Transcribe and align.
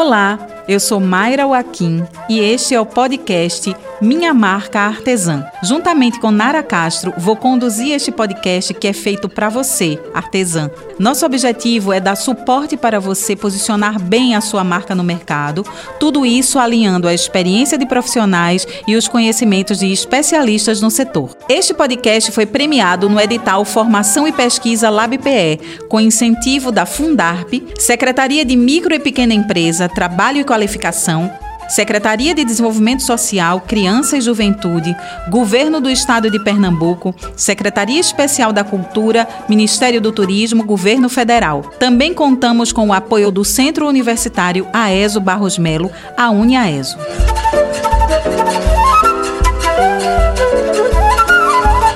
Olá, 0.00 0.38
eu 0.68 0.78
sou 0.78 1.00
Mayra 1.00 1.42
Joaquim 1.42 2.06
e 2.28 2.38
este 2.38 2.72
é 2.72 2.80
o 2.80 2.86
podcast 2.86 3.74
Minha 4.00 4.32
Marca 4.32 4.78
Artesã. 4.78 5.44
Juntamente 5.60 6.20
com 6.20 6.30
Nara 6.30 6.62
Castro, 6.62 7.12
vou 7.18 7.34
conduzir 7.34 7.92
este 7.92 8.12
podcast 8.12 8.72
que 8.72 8.86
é 8.86 8.92
feito 8.92 9.28
para 9.28 9.48
você, 9.48 9.98
artesã. 10.14 10.70
Nosso 11.00 11.26
objetivo 11.26 11.92
é 11.92 11.98
dar 11.98 12.14
suporte 12.14 12.76
para 12.76 13.00
você 13.00 13.34
posicionar 13.34 14.00
bem 14.00 14.36
a 14.36 14.40
sua 14.40 14.62
marca 14.62 14.94
no 14.94 15.02
mercado, 15.02 15.64
tudo 15.98 16.24
isso 16.24 16.60
alinhando 16.60 17.08
a 17.08 17.14
experiência 17.14 17.76
de 17.76 17.86
profissionais 17.86 18.66
e 18.86 18.94
os 18.94 19.08
conhecimentos 19.08 19.80
de 19.80 19.90
especialistas 19.90 20.80
no 20.80 20.92
setor. 20.92 21.36
Este 21.48 21.74
podcast 21.74 22.30
foi 22.30 22.46
premiado 22.46 23.08
no 23.08 23.20
edital 23.20 23.64
Formação 23.64 24.28
e 24.28 24.32
Pesquisa 24.32 24.90
LabPE, 24.90 25.58
com 25.88 25.98
incentivo 25.98 26.70
da 26.70 26.86
Fundarp, 26.86 27.52
Secretaria 27.76 28.44
de 28.44 28.54
Micro 28.54 28.94
e 28.94 29.00
Pequena 29.00 29.34
Empresa, 29.34 29.88
Trabalho 29.88 30.40
e 30.40 30.44
Qualificação, 30.44 31.32
Secretaria 31.68 32.34
de 32.34 32.44
Desenvolvimento 32.44 33.02
Social, 33.02 33.60
Criança 33.60 34.16
e 34.16 34.20
Juventude, 34.20 34.96
Governo 35.28 35.80
do 35.80 35.90
Estado 35.90 36.30
de 36.30 36.42
Pernambuco, 36.42 37.14
Secretaria 37.36 38.00
Especial 38.00 38.52
da 38.52 38.64
Cultura, 38.64 39.28
Ministério 39.48 40.00
do 40.00 40.10
Turismo, 40.10 40.64
Governo 40.64 41.08
Federal. 41.08 41.62
Também 41.78 42.14
contamos 42.14 42.72
com 42.72 42.88
o 42.88 42.92
apoio 42.92 43.30
do 43.30 43.44
Centro 43.44 43.86
Universitário 43.86 44.66
AESO 44.72 45.20
Barros 45.20 45.58
Melo, 45.58 45.90
a 46.16 46.30
UniAESO. 46.30 46.96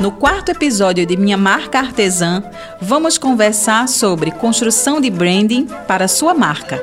No 0.02 0.10
quarto 0.10 0.48
episódio 0.50 1.06
de 1.06 1.16
Minha 1.16 1.36
Marca 1.36 1.78
Artesã, 1.78 2.42
vamos 2.80 3.16
conversar 3.18 3.86
sobre 3.86 4.32
construção 4.32 5.00
de 5.00 5.08
branding 5.08 5.68
para 5.86 6.08
sua 6.08 6.34
marca. 6.34 6.82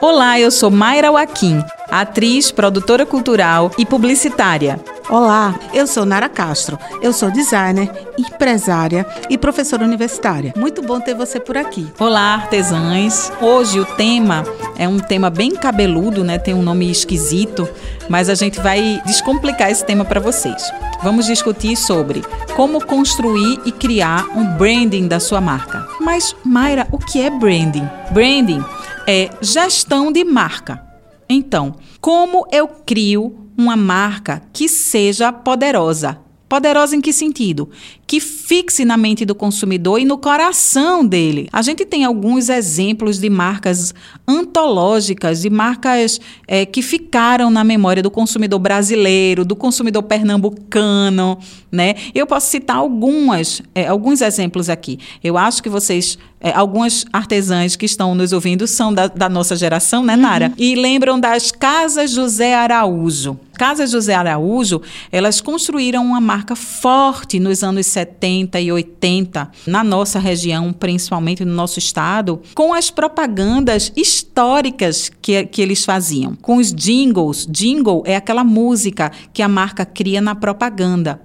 Olá, 0.00 0.40
eu 0.40 0.50
sou 0.50 0.68
Mayra 0.68 1.06
Joaquim, 1.06 1.62
atriz, 1.88 2.50
produtora 2.50 3.06
cultural 3.06 3.70
e 3.78 3.86
publicitária. 3.86 4.80
Olá, 5.10 5.58
eu 5.72 5.86
sou 5.86 6.04
Nara 6.04 6.28
Castro. 6.28 6.78
Eu 7.00 7.14
sou 7.14 7.30
designer, 7.30 7.90
empresária 8.18 9.06
e 9.30 9.38
professora 9.38 9.82
universitária. 9.82 10.52
Muito 10.54 10.82
bom 10.82 11.00
ter 11.00 11.14
você 11.14 11.40
por 11.40 11.56
aqui. 11.56 11.90
Olá, 11.98 12.34
artesãs. 12.34 13.32
Hoje 13.40 13.80
o 13.80 13.86
tema 13.86 14.44
é 14.76 14.86
um 14.86 14.98
tema 14.98 15.30
bem 15.30 15.52
cabeludo, 15.52 16.22
né? 16.22 16.38
Tem 16.38 16.52
um 16.52 16.60
nome 16.60 16.90
esquisito, 16.90 17.66
mas 18.06 18.28
a 18.28 18.34
gente 18.34 18.60
vai 18.60 19.00
descomplicar 19.06 19.70
esse 19.70 19.82
tema 19.82 20.04
para 20.04 20.20
vocês. 20.20 20.70
Vamos 21.02 21.24
discutir 21.24 21.74
sobre 21.74 22.22
como 22.54 22.84
construir 22.84 23.60
e 23.64 23.72
criar 23.72 24.26
um 24.36 24.58
branding 24.58 25.08
da 25.08 25.18
sua 25.18 25.40
marca. 25.40 25.88
Mas, 26.02 26.36
Mayra, 26.44 26.86
o 26.92 26.98
que 26.98 27.18
é 27.22 27.30
branding? 27.30 27.88
Branding 28.10 28.62
é 29.06 29.30
gestão 29.40 30.12
de 30.12 30.22
marca. 30.22 30.86
Então, 31.26 31.76
como 31.98 32.46
eu 32.52 32.68
crio 32.68 33.47
uma 33.58 33.76
marca 33.76 34.40
que 34.52 34.68
seja 34.68 35.32
poderosa? 35.32 36.20
Poderosa 36.48 36.94
em 36.94 37.00
que 37.00 37.12
sentido? 37.12 37.68
Que 38.08 38.20
fixe 38.20 38.86
na 38.86 38.96
mente 38.96 39.26
do 39.26 39.34
consumidor 39.34 40.00
e 40.00 40.04
no 40.06 40.16
coração 40.16 41.06
dele. 41.06 41.46
A 41.52 41.60
gente 41.62 41.84
tem 41.84 42.04
alguns 42.04 42.48
exemplos 42.48 43.20
de 43.20 43.28
marcas 43.28 43.94
antológicas, 44.26 45.42
de 45.42 45.50
marcas 45.50 46.18
é, 46.46 46.64
que 46.64 46.80
ficaram 46.80 47.50
na 47.50 47.62
memória 47.62 48.02
do 48.02 48.10
consumidor 48.10 48.58
brasileiro, 48.58 49.44
do 49.44 49.54
consumidor 49.54 50.02
pernambucano, 50.04 51.38
né? 51.70 51.94
Eu 52.14 52.26
posso 52.26 52.50
citar 52.50 52.78
algumas, 52.78 53.60
é, 53.74 53.86
alguns 53.86 54.22
exemplos 54.22 54.70
aqui. 54.70 54.98
Eu 55.22 55.36
acho 55.36 55.62
que 55.62 55.68
vocês 55.68 56.18
é, 56.40 56.52
algumas 56.52 57.04
artesãs 57.12 57.74
que 57.74 57.84
estão 57.84 58.14
nos 58.14 58.32
ouvindo 58.32 58.66
são 58.66 58.94
da, 58.94 59.08
da 59.08 59.28
nossa 59.28 59.56
geração, 59.56 60.04
né, 60.04 60.16
Nara? 60.16 60.46
Uhum. 60.46 60.54
E 60.56 60.74
lembram 60.74 61.18
das 61.18 61.50
Casas 61.50 62.12
José 62.12 62.54
Araújo. 62.54 63.38
Casas 63.58 63.90
José 63.90 64.14
Araújo, 64.14 64.80
elas 65.10 65.40
construíram 65.40 66.06
uma 66.06 66.20
marca 66.20 66.54
forte 66.54 67.40
nos 67.40 67.64
anos 67.64 67.86
70 67.98 68.60
e 68.60 68.70
80, 68.70 69.50
na 69.66 69.82
nossa 69.82 70.20
região, 70.20 70.72
principalmente 70.72 71.44
no 71.44 71.52
nosso 71.52 71.80
estado, 71.80 72.40
com 72.54 72.72
as 72.72 72.90
propagandas 72.90 73.92
históricas 73.96 75.10
que, 75.20 75.44
que 75.46 75.60
eles 75.60 75.84
faziam. 75.84 76.36
Com 76.36 76.58
os 76.58 76.72
jingles. 76.72 77.44
Jingle 77.50 78.04
é 78.06 78.14
aquela 78.14 78.44
música 78.44 79.10
que 79.32 79.42
a 79.42 79.48
marca 79.48 79.84
cria 79.84 80.20
na 80.20 80.36
propaganda. 80.36 81.20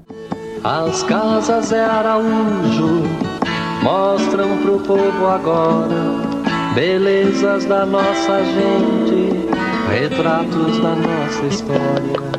As 0.63 1.03
Casas 1.03 1.67
Zé 1.67 1.83
Araújo 1.83 3.03
mostram 3.83 4.57
pro 4.63 4.79
povo 4.79 5.27
agora 5.27 6.33
belezas 6.73 7.65
da 7.65 7.85
nossa 7.85 8.43
gente, 8.45 9.47
retratos 9.89 10.79
da 10.79 10.95
nossa 10.95 11.45
história. 11.45 12.33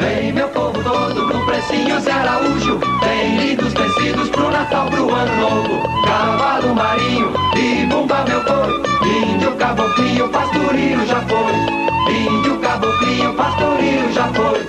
Vem 0.00 0.32
meu 0.32 0.48
povo 0.48 0.82
todo 0.82 1.27
no 1.58 1.66
precinho 1.66 2.00
Zé 2.00 2.12
Araújo. 2.12 2.78
Tem 3.00 3.36
lindos 3.36 3.74
tecidos 3.74 4.28
pro 4.30 4.50
Natal, 4.50 4.88
pro 4.88 5.12
Ano 5.12 5.40
Novo. 5.40 6.02
Cavalo 6.04 6.74
marinho 6.74 7.32
e 7.56 7.86
bumba 7.86 8.24
meu 8.24 8.42
boi. 8.44 8.82
Índio 9.34 9.56
caboclinho, 9.56 10.28
pastorinho 10.28 11.06
já 11.06 11.20
foi. 11.22 12.14
Índio 12.14 12.58
caboclinho, 12.60 13.34
pastorinho 13.34 14.12
já 14.12 14.32
foi. 14.32 14.68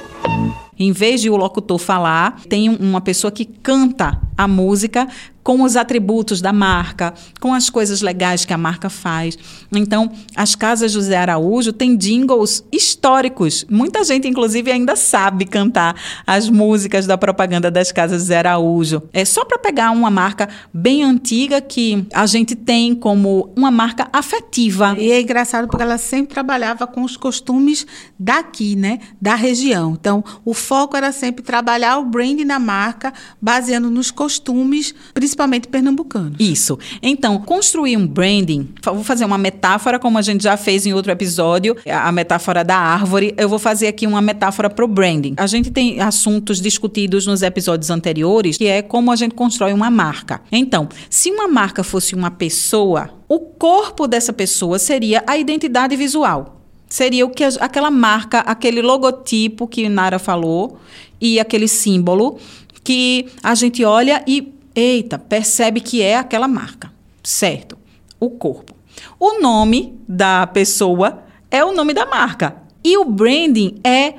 Em 0.78 0.92
vez 0.92 1.22
de 1.22 1.30
o 1.30 1.36
locutor 1.36 1.78
falar, 1.78 2.40
tem 2.48 2.70
uma 2.70 3.02
pessoa 3.02 3.32
que 3.32 3.46
canta 3.46 4.20
a 4.38 4.48
música 4.48 5.08
com 5.44 5.64
os 5.64 5.76
atributos 5.76 6.42
da 6.42 6.54
marca, 6.54 7.14
com 7.40 7.54
as 7.54 7.70
coisas 7.70 8.02
legais 8.02 8.46
que 8.46 8.54
a 8.54 8.58
marca 8.58 8.90
faz. 8.90 9.38
Então, 9.74 10.12
as 10.36 10.56
casas 10.56 10.92
José 10.92 11.18
Araújo 11.18 11.74
têm 11.74 11.96
jingles 11.96 12.64
históricos. 12.72 13.66
Muita 13.70 14.04
gente, 14.04 14.28
inclusive, 14.28 14.72
ainda 14.72 14.96
sabe 14.96 15.46
cantar 15.46 15.96
as 16.26 16.50
músicas 16.50 17.08
da 17.08 17.18
propaganda 17.18 17.72
das 17.72 17.92
casas 17.92 18.22
José 18.22 18.38
Araújo. 18.38 19.02
É 19.14 19.26
só 19.26 19.46
para 19.46 19.58
pegar 19.58 19.92
uma 19.92 20.10
marca 20.10 20.48
bem 20.74 21.04
antiga 21.04 21.62
que 21.62 22.06
a 22.14 22.26
gente 22.26 22.56
tem 22.56 22.94
como 22.94 23.52
uma 23.56 23.72
marca 23.72 24.08
afetiva. 24.12 24.96
E 24.98 25.12
é 25.12 25.22
engraçado 25.22 25.68
porque 25.68 25.82
ela 25.82 25.98
sempre 25.98 26.34
trabalhava 26.34 26.86
com 26.86 27.04
os 27.04 27.18
costumes 27.18 27.88
daqui, 28.20 28.76
né, 28.76 29.00
da 29.22 29.36
região. 29.36 29.98
Então, 30.00 30.24
o 30.46 30.54
foco 30.54 30.96
era 30.96 31.12
sempre 31.12 31.44
trabalhar 31.44 31.98
o 31.98 32.06
branding 32.06 32.46
da 32.46 32.60
marca 32.60 33.14
baseando 33.42 33.90
nos 33.90 34.12
costumes, 34.12 34.94
principalmente 35.14 35.29
principalmente 35.30 35.68
pernambucanos. 35.68 36.38
Isso. 36.40 36.78
Então, 37.04 37.40
construir 37.40 37.96
um 37.96 38.08
branding, 38.08 38.70
vou 38.84 39.04
fazer 39.04 39.26
uma 39.26 39.38
metáfora, 39.38 40.00
como 40.00 40.18
a 40.18 40.22
gente 40.24 40.44
já 40.44 40.58
fez 40.58 40.88
em 40.88 40.94
outro 40.94 41.12
episódio, 41.12 41.78
a 41.88 42.12
metáfora 42.12 42.64
da 42.64 42.76
árvore. 42.76 43.34
Eu 43.38 43.48
vou 43.48 43.60
fazer 43.60 43.88
aqui 43.88 44.08
uma 44.08 44.22
metáfora 44.22 44.70
para 44.70 44.84
o 44.84 44.88
branding. 44.88 45.36
A 45.38 45.46
gente 45.46 45.70
tem 45.70 46.02
assuntos 46.02 46.60
discutidos 46.60 47.28
nos 47.28 47.44
episódios 47.44 47.92
anteriores, 47.92 48.58
que 48.58 48.66
é 48.66 48.82
como 48.82 49.12
a 49.12 49.16
gente 49.16 49.36
constrói 49.36 49.72
uma 49.72 49.92
marca. 49.92 50.42
Então, 50.52 50.90
se 51.10 51.30
uma 51.30 51.48
marca 51.48 51.84
fosse 51.84 52.16
uma 52.16 52.32
pessoa, 52.32 53.12
o 53.28 53.40
corpo 53.40 54.08
dessa 54.08 54.34
pessoa 54.34 54.80
seria 54.80 55.24
a 55.28 55.38
identidade 55.38 55.96
visual. 55.96 56.56
Seria 56.88 57.24
o 57.24 57.30
que 57.30 57.44
aquela 57.44 57.92
marca, 57.92 58.40
aquele 58.40 58.82
logotipo 58.82 59.68
que 59.68 59.88
Nara 59.88 60.18
falou 60.18 60.80
e 61.22 61.40
aquele 61.40 61.68
símbolo 61.68 62.40
que 62.84 63.28
a 63.44 63.54
gente 63.54 63.84
olha 63.84 64.24
e 64.26 64.59
Eita, 64.76 65.18
percebe 65.18 65.82
que 65.82 66.02
é 66.02 66.18
aquela 66.18 66.48
marca. 66.48 66.92
Certo. 67.24 67.78
O 68.20 68.30
corpo. 68.30 68.76
O 69.20 69.40
nome 69.42 69.98
da 70.08 70.48
pessoa 70.48 71.24
é 71.50 71.64
o 71.64 71.72
nome 71.72 71.94
da 71.94 72.06
marca. 72.06 72.56
E 72.84 72.98
o 72.98 73.06
branding 73.06 73.80
é 73.84 74.16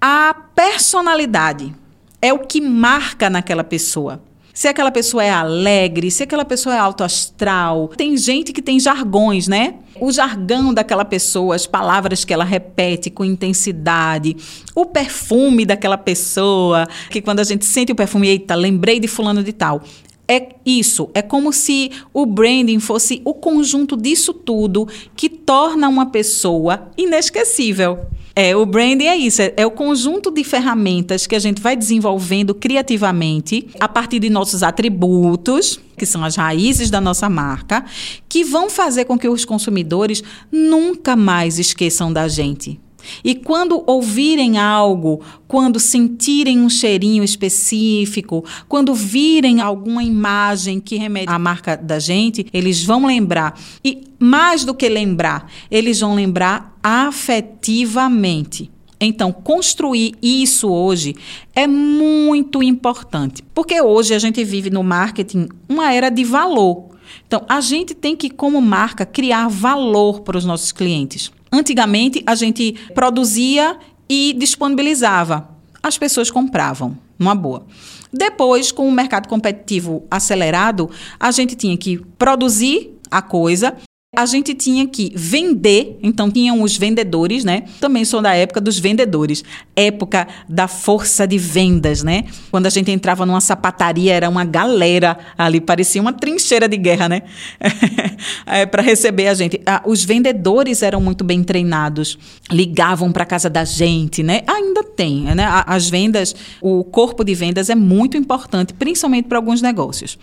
a 0.00 0.34
personalidade. 0.54 1.74
É 2.20 2.32
o 2.32 2.40
que 2.40 2.60
marca 2.60 3.30
naquela 3.30 3.64
pessoa. 3.64 4.22
Se 4.58 4.66
aquela 4.66 4.90
pessoa 4.90 5.22
é 5.22 5.30
alegre, 5.30 6.10
se 6.10 6.24
aquela 6.24 6.44
pessoa 6.44 6.74
é 6.74 6.78
alto 6.80 7.04
astral. 7.04 7.92
Tem 7.96 8.16
gente 8.16 8.52
que 8.52 8.60
tem 8.60 8.80
jargões, 8.80 9.46
né? 9.46 9.76
O 10.00 10.10
jargão 10.10 10.74
daquela 10.74 11.04
pessoa, 11.04 11.54
as 11.54 11.64
palavras 11.64 12.24
que 12.24 12.34
ela 12.34 12.42
repete 12.42 13.08
com 13.08 13.24
intensidade, 13.24 14.36
o 14.74 14.84
perfume 14.84 15.64
daquela 15.64 15.96
pessoa, 15.96 16.88
que 17.08 17.22
quando 17.22 17.38
a 17.38 17.44
gente 17.44 17.64
sente 17.64 17.92
o 17.92 17.94
perfume, 17.94 18.26
eita, 18.26 18.56
lembrei 18.56 18.98
de 18.98 19.06
fulano 19.06 19.44
de 19.44 19.52
tal. 19.52 19.80
É 20.26 20.48
isso, 20.66 21.08
é 21.14 21.22
como 21.22 21.52
se 21.52 21.92
o 22.12 22.26
branding 22.26 22.80
fosse 22.80 23.22
o 23.24 23.34
conjunto 23.34 23.96
disso 23.96 24.34
tudo 24.34 24.88
que 25.14 25.28
torna 25.28 25.88
uma 25.88 26.06
pessoa 26.06 26.90
inesquecível. 26.98 28.08
É, 28.40 28.54
o 28.54 28.64
branding 28.64 29.06
é 29.06 29.16
isso, 29.16 29.42
é, 29.42 29.52
é, 29.56 29.66
o 29.66 29.70
conjunto 29.72 30.30
de 30.30 30.44
ferramentas 30.44 31.26
que 31.26 31.34
a 31.34 31.40
gente 31.40 31.60
vai 31.60 31.74
desenvolvendo 31.74 32.54
criativamente 32.54 33.66
a 33.80 33.88
partir 33.88 34.20
de 34.20 34.30
nossos 34.30 34.62
atributos, 34.62 35.80
que 35.96 36.06
são 36.06 36.24
as 36.24 36.36
raízes 36.36 36.88
da 36.88 37.00
nossa 37.00 37.28
marca, 37.28 37.84
que 38.28 38.44
vão 38.44 38.70
fazer 38.70 39.06
com 39.06 39.18
que 39.18 39.28
os 39.28 39.44
consumidores 39.44 40.22
nunca 40.52 41.16
mais 41.16 41.58
esqueçam 41.58 42.12
da 42.12 42.28
gente. 42.28 42.78
E 43.24 43.34
quando 43.34 43.82
ouvirem 43.86 44.58
algo, 44.58 45.20
quando 45.46 45.78
sentirem 45.80 46.60
um 46.60 46.68
cheirinho 46.68 47.24
específico, 47.24 48.44
quando 48.68 48.94
virem 48.94 49.60
alguma 49.60 50.02
imagem 50.02 50.80
que 50.80 50.96
remete 50.96 51.30
à 51.32 51.38
marca 51.38 51.76
da 51.76 51.98
gente, 51.98 52.46
eles 52.52 52.84
vão 52.84 53.06
lembrar. 53.06 53.58
E 53.84 54.02
mais 54.18 54.64
do 54.64 54.74
que 54.74 54.88
lembrar, 54.88 55.50
eles 55.70 56.00
vão 56.00 56.14
lembrar 56.14 56.76
afetivamente. 56.82 58.70
Então, 59.00 59.30
construir 59.32 60.14
isso 60.20 60.68
hoje 60.68 61.14
é 61.54 61.66
muito 61.66 62.62
importante, 62.62 63.44
porque 63.54 63.80
hoje 63.80 64.12
a 64.12 64.18
gente 64.18 64.42
vive 64.42 64.70
no 64.70 64.82
marketing 64.82 65.48
uma 65.68 65.92
era 65.92 66.10
de 66.10 66.24
valor. 66.24 66.88
Então, 67.26 67.44
a 67.48 67.60
gente 67.60 67.94
tem 67.94 68.16
que, 68.16 68.28
como 68.28 68.60
marca, 68.60 69.06
criar 69.06 69.48
valor 69.48 70.20
para 70.20 70.36
os 70.36 70.44
nossos 70.44 70.72
clientes. 70.72 71.30
Antigamente, 71.52 72.22
a 72.26 72.34
gente 72.34 72.74
produzia 72.94 73.76
e 74.08 74.34
disponibilizava. 74.36 75.48
As 75.82 75.96
pessoas 75.96 76.30
compravam, 76.30 76.96
uma 77.18 77.34
boa. 77.34 77.66
Depois, 78.12 78.72
com 78.72 78.88
o 78.88 78.92
mercado 78.92 79.28
competitivo 79.28 80.06
acelerado, 80.10 80.90
a 81.18 81.30
gente 81.30 81.54
tinha 81.54 81.76
que 81.76 81.98
produzir 82.18 82.98
a 83.10 83.22
coisa 83.22 83.76
a 84.18 84.26
gente 84.26 84.52
tinha 84.52 84.84
que 84.84 85.12
vender, 85.14 85.96
então 86.02 86.28
tinham 86.28 86.60
os 86.60 86.76
vendedores, 86.76 87.44
né? 87.44 87.62
Também 87.80 88.04
sou 88.04 88.20
da 88.20 88.34
época 88.34 88.60
dos 88.60 88.76
vendedores, 88.76 89.44
época 89.76 90.26
da 90.48 90.66
força 90.66 91.24
de 91.24 91.38
vendas, 91.38 92.02
né? 92.02 92.24
Quando 92.50 92.66
a 92.66 92.68
gente 92.68 92.90
entrava 92.90 93.24
numa 93.24 93.40
sapataria, 93.40 94.12
era 94.12 94.28
uma 94.28 94.44
galera 94.44 95.16
ali, 95.38 95.60
parecia 95.60 96.02
uma 96.02 96.12
trincheira 96.12 96.68
de 96.68 96.76
guerra, 96.76 97.08
né? 97.08 97.22
é, 98.44 98.66
para 98.66 98.82
receber 98.82 99.28
a 99.28 99.34
gente. 99.34 99.60
Ah, 99.64 99.84
os 99.86 100.04
vendedores 100.04 100.82
eram 100.82 101.00
muito 101.00 101.22
bem 101.22 101.44
treinados, 101.44 102.18
ligavam 102.50 103.12
para 103.12 103.24
casa 103.24 103.48
da 103.48 103.64
gente, 103.64 104.24
né? 104.24 104.42
Ainda 104.48 104.82
tem, 104.82 105.32
né? 105.32 105.46
As 105.64 105.88
vendas, 105.88 106.34
o 106.60 106.82
corpo 106.82 107.22
de 107.22 107.36
vendas 107.36 107.70
é 107.70 107.76
muito 107.76 108.16
importante, 108.16 108.74
principalmente 108.74 109.28
para 109.28 109.38
alguns 109.38 109.62
negócios. 109.62 110.18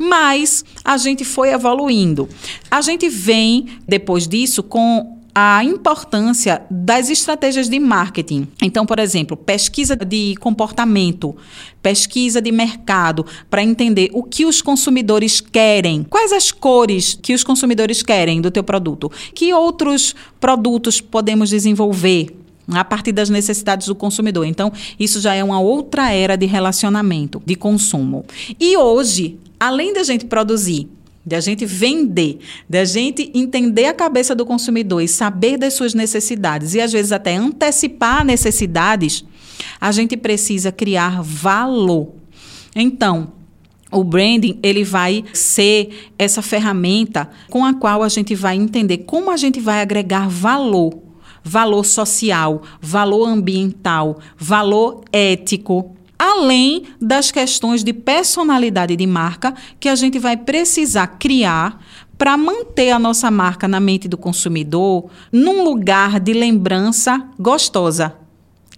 Mas 0.00 0.64
a 0.82 0.96
gente 0.96 1.26
foi 1.26 1.50
evoluindo. 1.50 2.26
A 2.70 2.80
gente 2.80 3.06
vem, 3.10 3.39
depois 3.86 4.26
disso, 4.26 4.62
com 4.62 5.20
a 5.34 5.62
importância 5.64 6.62
das 6.70 7.08
estratégias 7.08 7.68
de 7.68 7.78
marketing. 7.78 8.48
Então, 8.62 8.84
por 8.84 8.98
exemplo, 8.98 9.36
pesquisa 9.36 9.94
de 9.96 10.34
comportamento, 10.40 11.36
pesquisa 11.82 12.42
de 12.42 12.50
mercado, 12.50 13.24
para 13.48 13.62
entender 13.62 14.10
o 14.12 14.22
que 14.22 14.44
os 14.44 14.60
consumidores 14.60 15.40
querem, 15.40 16.02
quais 16.02 16.32
as 16.32 16.50
cores 16.50 17.18
que 17.22 17.32
os 17.32 17.44
consumidores 17.44 18.02
querem 18.02 18.40
do 18.40 18.50
teu 18.50 18.64
produto, 18.64 19.10
que 19.34 19.54
outros 19.54 20.14
produtos 20.40 21.00
podemos 21.00 21.50
desenvolver 21.50 22.36
a 22.68 22.84
partir 22.84 23.12
das 23.12 23.30
necessidades 23.30 23.86
do 23.86 23.94
consumidor. 23.94 24.44
Então, 24.46 24.72
isso 24.98 25.20
já 25.20 25.34
é 25.34 25.42
uma 25.42 25.60
outra 25.60 26.12
era 26.12 26.36
de 26.36 26.46
relacionamento, 26.46 27.42
de 27.44 27.54
consumo. 27.56 28.24
E 28.60 28.76
hoje, 28.76 29.38
além 29.58 29.92
da 29.92 30.02
gente 30.02 30.26
produzir, 30.26 30.88
da 31.24 31.40
gente 31.40 31.66
vender, 31.66 32.38
da 32.68 32.84
gente 32.84 33.30
entender 33.34 33.86
a 33.86 33.94
cabeça 33.94 34.34
do 34.34 34.46
consumidor 34.46 35.02
e 35.02 35.08
saber 35.08 35.58
das 35.58 35.74
suas 35.74 35.94
necessidades 35.94 36.74
e 36.74 36.80
às 36.80 36.92
vezes 36.92 37.12
até 37.12 37.36
antecipar 37.36 38.24
necessidades, 38.24 39.24
a 39.80 39.92
gente 39.92 40.16
precisa 40.16 40.72
criar 40.72 41.22
valor. 41.22 42.14
Então, 42.74 43.32
o 43.90 44.04
branding 44.04 44.58
ele 44.62 44.84
vai 44.84 45.24
ser 45.32 46.12
essa 46.18 46.40
ferramenta 46.40 47.28
com 47.48 47.64
a 47.64 47.74
qual 47.74 48.02
a 48.02 48.08
gente 48.08 48.34
vai 48.34 48.56
entender 48.56 48.98
como 48.98 49.30
a 49.30 49.36
gente 49.36 49.60
vai 49.60 49.82
agregar 49.82 50.28
valor, 50.28 50.98
valor 51.42 51.84
social, 51.84 52.62
valor 52.80 53.26
ambiental, 53.26 54.20
valor 54.38 55.04
ético 55.12 55.96
além 56.20 56.82
das 57.00 57.30
questões 57.30 57.82
de 57.82 57.94
personalidade 57.94 58.94
de 58.94 59.06
marca 59.06 59.54
que 59.80 59.88
a 59.88 59.94
gente 59.94 60.18
vai 60.18 60.36
precisar 60.36 61.06
criar 61.06 61.82
para 62.18 62.36
manter 62.36 62.90
a 62.90 62.98
nossa 62.98 63.30
marca 63.30 63.66
na 63.66 63.80
mente 63.80 64.06
do 64.06 64.18
consumidor 64.18 65.08
num 65.32 65.64
lugar 65.64 66.20
de 66.20 66.34
lembrança 66.34 67.26
gostosa. 67.38 68.14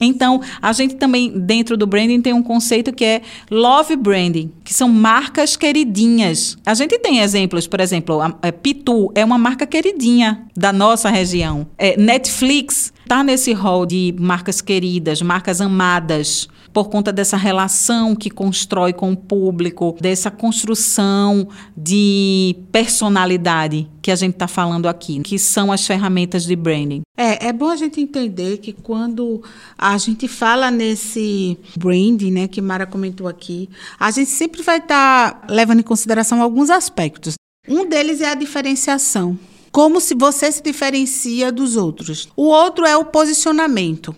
Então, 0.01 0.41
a 0.61 0.73
gente 0.73 0.95
também, 0.97 1.31
dentro 1.31 1.77
do 1.77 1.87
branding, 1.87 2.21
tem 2.21 2.33
um 2.33 2.43
conceito 2.43 2.93
que 2.93 3.05
é 3.05 3.23
love 3.51 3.97
branding, 3.97 4.51
que 4.65 4.73
são 4.73 4.89
marcas 4.89 5.57
queridinhas. 5.57 6.57
A 6.65 6.75
gente 6.75 6.99
tem 6.99 7.21
exemplos, 7.21 7.67
por 7.67 7.81
exemplo, 7.81 8.21
a, 8.21 8.27
a 8.43 8.53
Pitu 8.53 9.13
é 9.15 9.25
uma 9.25 9.39
marca 9.39 9.67
queridinha 9.67 10.45
da 10.57 10.73
nossa 10.73 11.09
região. 11.09 11.67
É, 11.77 11.97
Netflix 11.97 12.93
está 13.03 13.23
nesse 13.23 13.53
rol 13.53 13.87
de 13.87 14.15
marcas 14.19 14.61
queridas, 14.61 15.23
marcas 15.23 15.61
amadas 15.61 16.49
por 16.73 16.89
conta 16.89 17.13
dessa 17.13 17.37
relação 17.37 18.17
que 18.17 18.31
constrói 18.31 18.93
com 18.93 19.13
o 19.13 19.17
público, 19.17 19.97
dessa 20.01 20.31
construção 20.31 21.49
de 21.77 22.57
personalidade 22.71 23.89
que 24.01 24.11
a 24.11 24.17
gente 24.17 24.33
está 24.33 24.49
falando 24.49 24.89
aqui, 24.89 25.21
que 25.21 25.39
são 25.39 25.71
as 25.71 25.87
ferramentas 25.87 26.45
de 26.45 26.57
branding. 26.57 27.03
É, 27.17 27.49
é 27.49 27.53
bom 27.53 27.69
a 27.69 27.77
gente 27.77 28.01
entender 28.01 28.59
que 28.59 28.73
quando 28.73 29.43
a 29.77 29.97
gente 29.99 30.27
fala 30.27 30.71
nesse 30.71 31.59
branding, 31.77 32.31
né, 32.31 32.49
que 32.49 32.61
Mara 32.61 32.87
comentou 32.87 33.29
aqui, 33.29 33.69
a 33.99 34.11
gente 34.11 34.31
sempre 34.31 34.63
vai 34.63 34.79
estar 34.79 35.33
tá 35.33 35.47
levando 35.53 35.81
em 35.81 35.85
consideração 35.85 36.43
alguns 36.43 36.71
aspectos. 36.71 37.35
Um 37.69 37.89
deles 37.89 38.21
é 38.21 38.31
a 38.31 38.35
diferenciação 38.35 39.39
como 39.73 40.03
se 40.03 40.15
você 40.15 40.53
se 40.53 40.63
diferencia 40.63 41.51
dos 41.51 41.77
outros. 41.77 42.29
O 42.37 42.45
outro 42.45 42.85
é 42.85 42.95
o 42.95 43.07
posicionamento. 43.07 44.15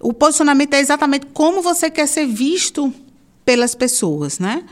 O 0.00 0.12
posicionamento 0.12 0.74
é 0.74 0.80
exatamente 0.80 1.26
como 1.32 1.62
você 1.62 1.90
quer 1.90 2.06
ser 2.06 2.26
visto 2.26 2.92
pelas 3.44 3.74
pessoas, 3.74 4.38
né? 4.38 4.64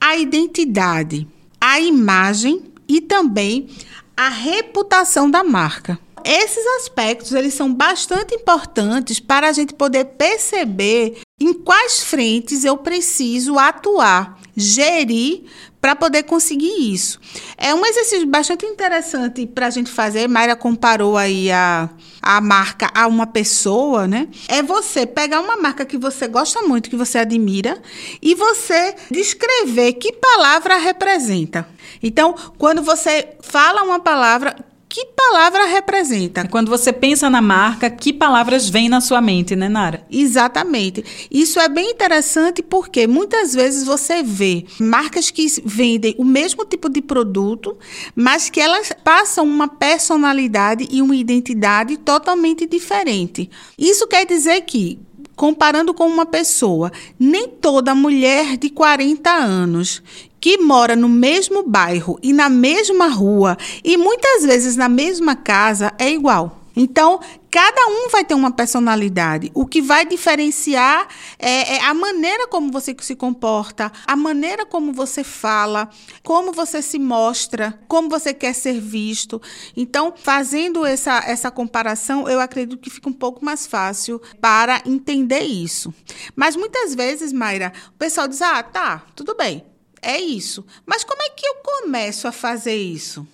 A 0.00 0.16
identidade, 0.16 1.26
a 1.60 1.80
imagem 1.80 2.64
e 2.88 3.00
também 3.00 3.68
a 4.16 4.28
reputação 4.28 5.30
da 5.30 5.44
marca. 5.44 5.98
Esses 6.24 6.66
aspectos 6.78 7.32
eles 7.32 7.54
são 7.54 7.72
bastante 7.72 8.34
importantes 8.34 9.20
para 9.20 9.48
a 9.48 9.52
gente 9.52 9.72
poder 9.74 10.06
perceber 10.06 11.20
em 11.40 11.52
quais 11.52 12.02
frentes 12.02 12.64
eu 12.64 12.76
preciso 12.76 13.58
atuar, 13.58 14.40
gerir 14.56 15.44
para 15.86 15.94
poder 15.94 16.24
conseguir 16.24 16.92
isso. 16.92 17.20
É 17.56 17.72
um 17.72 17.86
exercício 17.86 18.26
bastante 18.26 18.66
interessante 18.66 19.46
para 19.46 19.68
a 19.68 19.70
gente 19.70 19.88
fazer. 19.88 20.26
Mayra 20.26 20.56
comparou 20.56 21.16
aí 21.16 21.48
a, 21.52 21.88
a 22.20 22.40
marca 22.40 22.90
a 22.92 23.06
uma 23.06 23.24
pessoa, 23.24 24.08
né? 24.08 24.26
É 24.48 24.64
você 24.64 25.06
pegar 25.06 25.40
uma 25.40 25.56
marca 25.56 25.84
que 25.84 25.96
você 25.96 26.26
gosta 26.26 26.60
muito, 26.62 26.90
que 26.90 26.96
você 26.96 27.18
admira, 27.18 27.80
e 28.20 28.34
você 28.34 28.96
descrever 29.12 29.92
que 29.92 30.12
palavra 30.14 30.76
representa. 30.76 31.68
Então, 32.02 32.34
quando 32.58 32.82
você 32.82 33.36
fala 33.40 33.84
uma 33.84 34.00
palavra, 34.00 34.56
que 34.88 35.04
palavra 35.16 35.66
representa? 35.66 36.46
Quando 36.46 36.68
você 36.68 36.92
pensa 36.92 37.28
na 37.28 37.42
marca, 37.42 37.90
que 37.90 38.12
palavras 38.12 38.68
vêm 38.68 38.88
na 38.88 39.00
sua 39.00 39.20
mente, 39.20 39.56
né, 39.56 39.68
Nara? 39.68 40.06
Exatamente. 40.10 41.04
Isso 41.30 41.58
é 41.58 41.68
bem 41.68 41.90
interessante 41.90 42.62
porque 42.62 43.06
muitas 43.06 43.52
vezes 43.52 43.84
você 43.84 44.22
vê 44.22 44.64
marcas 44.78 45.30
que 45.30 45.46
vendem 45.64 46.14
o 46.18 46.24
mesmo 46.24 46.64
tipo 46.64 46.88
de 46.88 47.02
produto, 47.02 47.76
mas 48.14 48.48
que 48.48 48.60
elas 48.60 48.92
passam 49.04 49.44
uma 49.44 49.68
personalidade 49.68 50.86
e 50.90 51.02
uma 51.02 51.16
identidade 51.16 51.96
totalmente 51.96 52.66
diferente. 52.66 53.50
Isso 53.76 54.06
quer 54.06 54.24
dizer 54.24 54.62
que 54.62 54.98
comparando 55.36 55.92
com 55.92 56.06
uma 56.06 56.24
pessoa, 56.24 56.90
nem 57.18 57.46
toda 57.46 57.94
mulher 57.94 58.56
de 58.56 58.70
40 58.70 59.30
anos 59.30 60.02
que 60.46 60.58
mora 60.58 60.94
no 60.94 61.08
mesmo 61.08 61.64
bairro 61.64 62.20
e 62.22 62.32
na 62.32 62.48
mesma 62.48 63.08
rua 63.08 63.58
e 63.82 63.96
muitas 63.96 64.44
vezes 64.44 64.76
na 64.76 64.88
mesma 64.88 65.34
casa 65.34 65.92
é 65.98 66.08
igual. 66.08 66.62
Então, 66.76 67.18
cada 67.50 67.88
um 67.88 68.08
vai 68.10 68.24
ter 68.24 68.34
uma 68.34 68.52
personalidade. 68.52 69.50
O 69.52 69.66
que 69.66 69.82
vai 69.82 70.06
diferenciar 70.06 71.08
é, 71.36 71.74
é, 71.74 71.82
a 71.82 71.92
maneira 71.92 72.46
como 72.46 72.70
você 72.70 72.94
se 73.00 73.16
comporta, 73.16 73.90
a 74.06 74.14
maneira 74.14 74.64
como 74.64 74.92
você 74.92 75.24
fala, 75.24 75.90
como 76.22 76.52
você 76.52 76.80
se 76.80 77.00
mostra, 77.00 77.76
como 77.88 78.08
você 78.08 78.32
quer 78.32 78.54
ser 78.54 78.80
visto. 78.80 79.42
Então, 79.76 80.14
fazendo 80.16 80.86
essa, 80.86 81.24
essa 81.26 81.50
comparação, 81.50 82.28
eu 82.28 82.38
acredito 82.38 82.78
que 82.78 82.88
fica 82.88 83.08
um 83.08 83.12
pouco 83.12 83.44
mais 83.44 83.66
fácil 83.66 84.22
para 84.40 84.80
entender 84.86 85.40
isso. 85.40 85.92
Mas 86.36 86.54
muitas 86.54 86.94
vezes, 86.94 87.32
Mayra, 87.32 87.72
o 87.88 87.98
pessoal 87.98 88.28
diz: 88.28 88.40
ah, 88.40 88.62
tá, 88.62 89.02
tudo 89.16 89.34
bem 89.34 89.74
é 90.02 90.20
isso. 90.20 90.64
Mas 90.84 91.04
como 91.04 91.22
é 91.22 91.30
que 91.30 91.46
eu 91.46 91.56
começo 91.56 92.28
a 92.28 92.32
fazer 92.32 92.76
isso? 92.76 93.26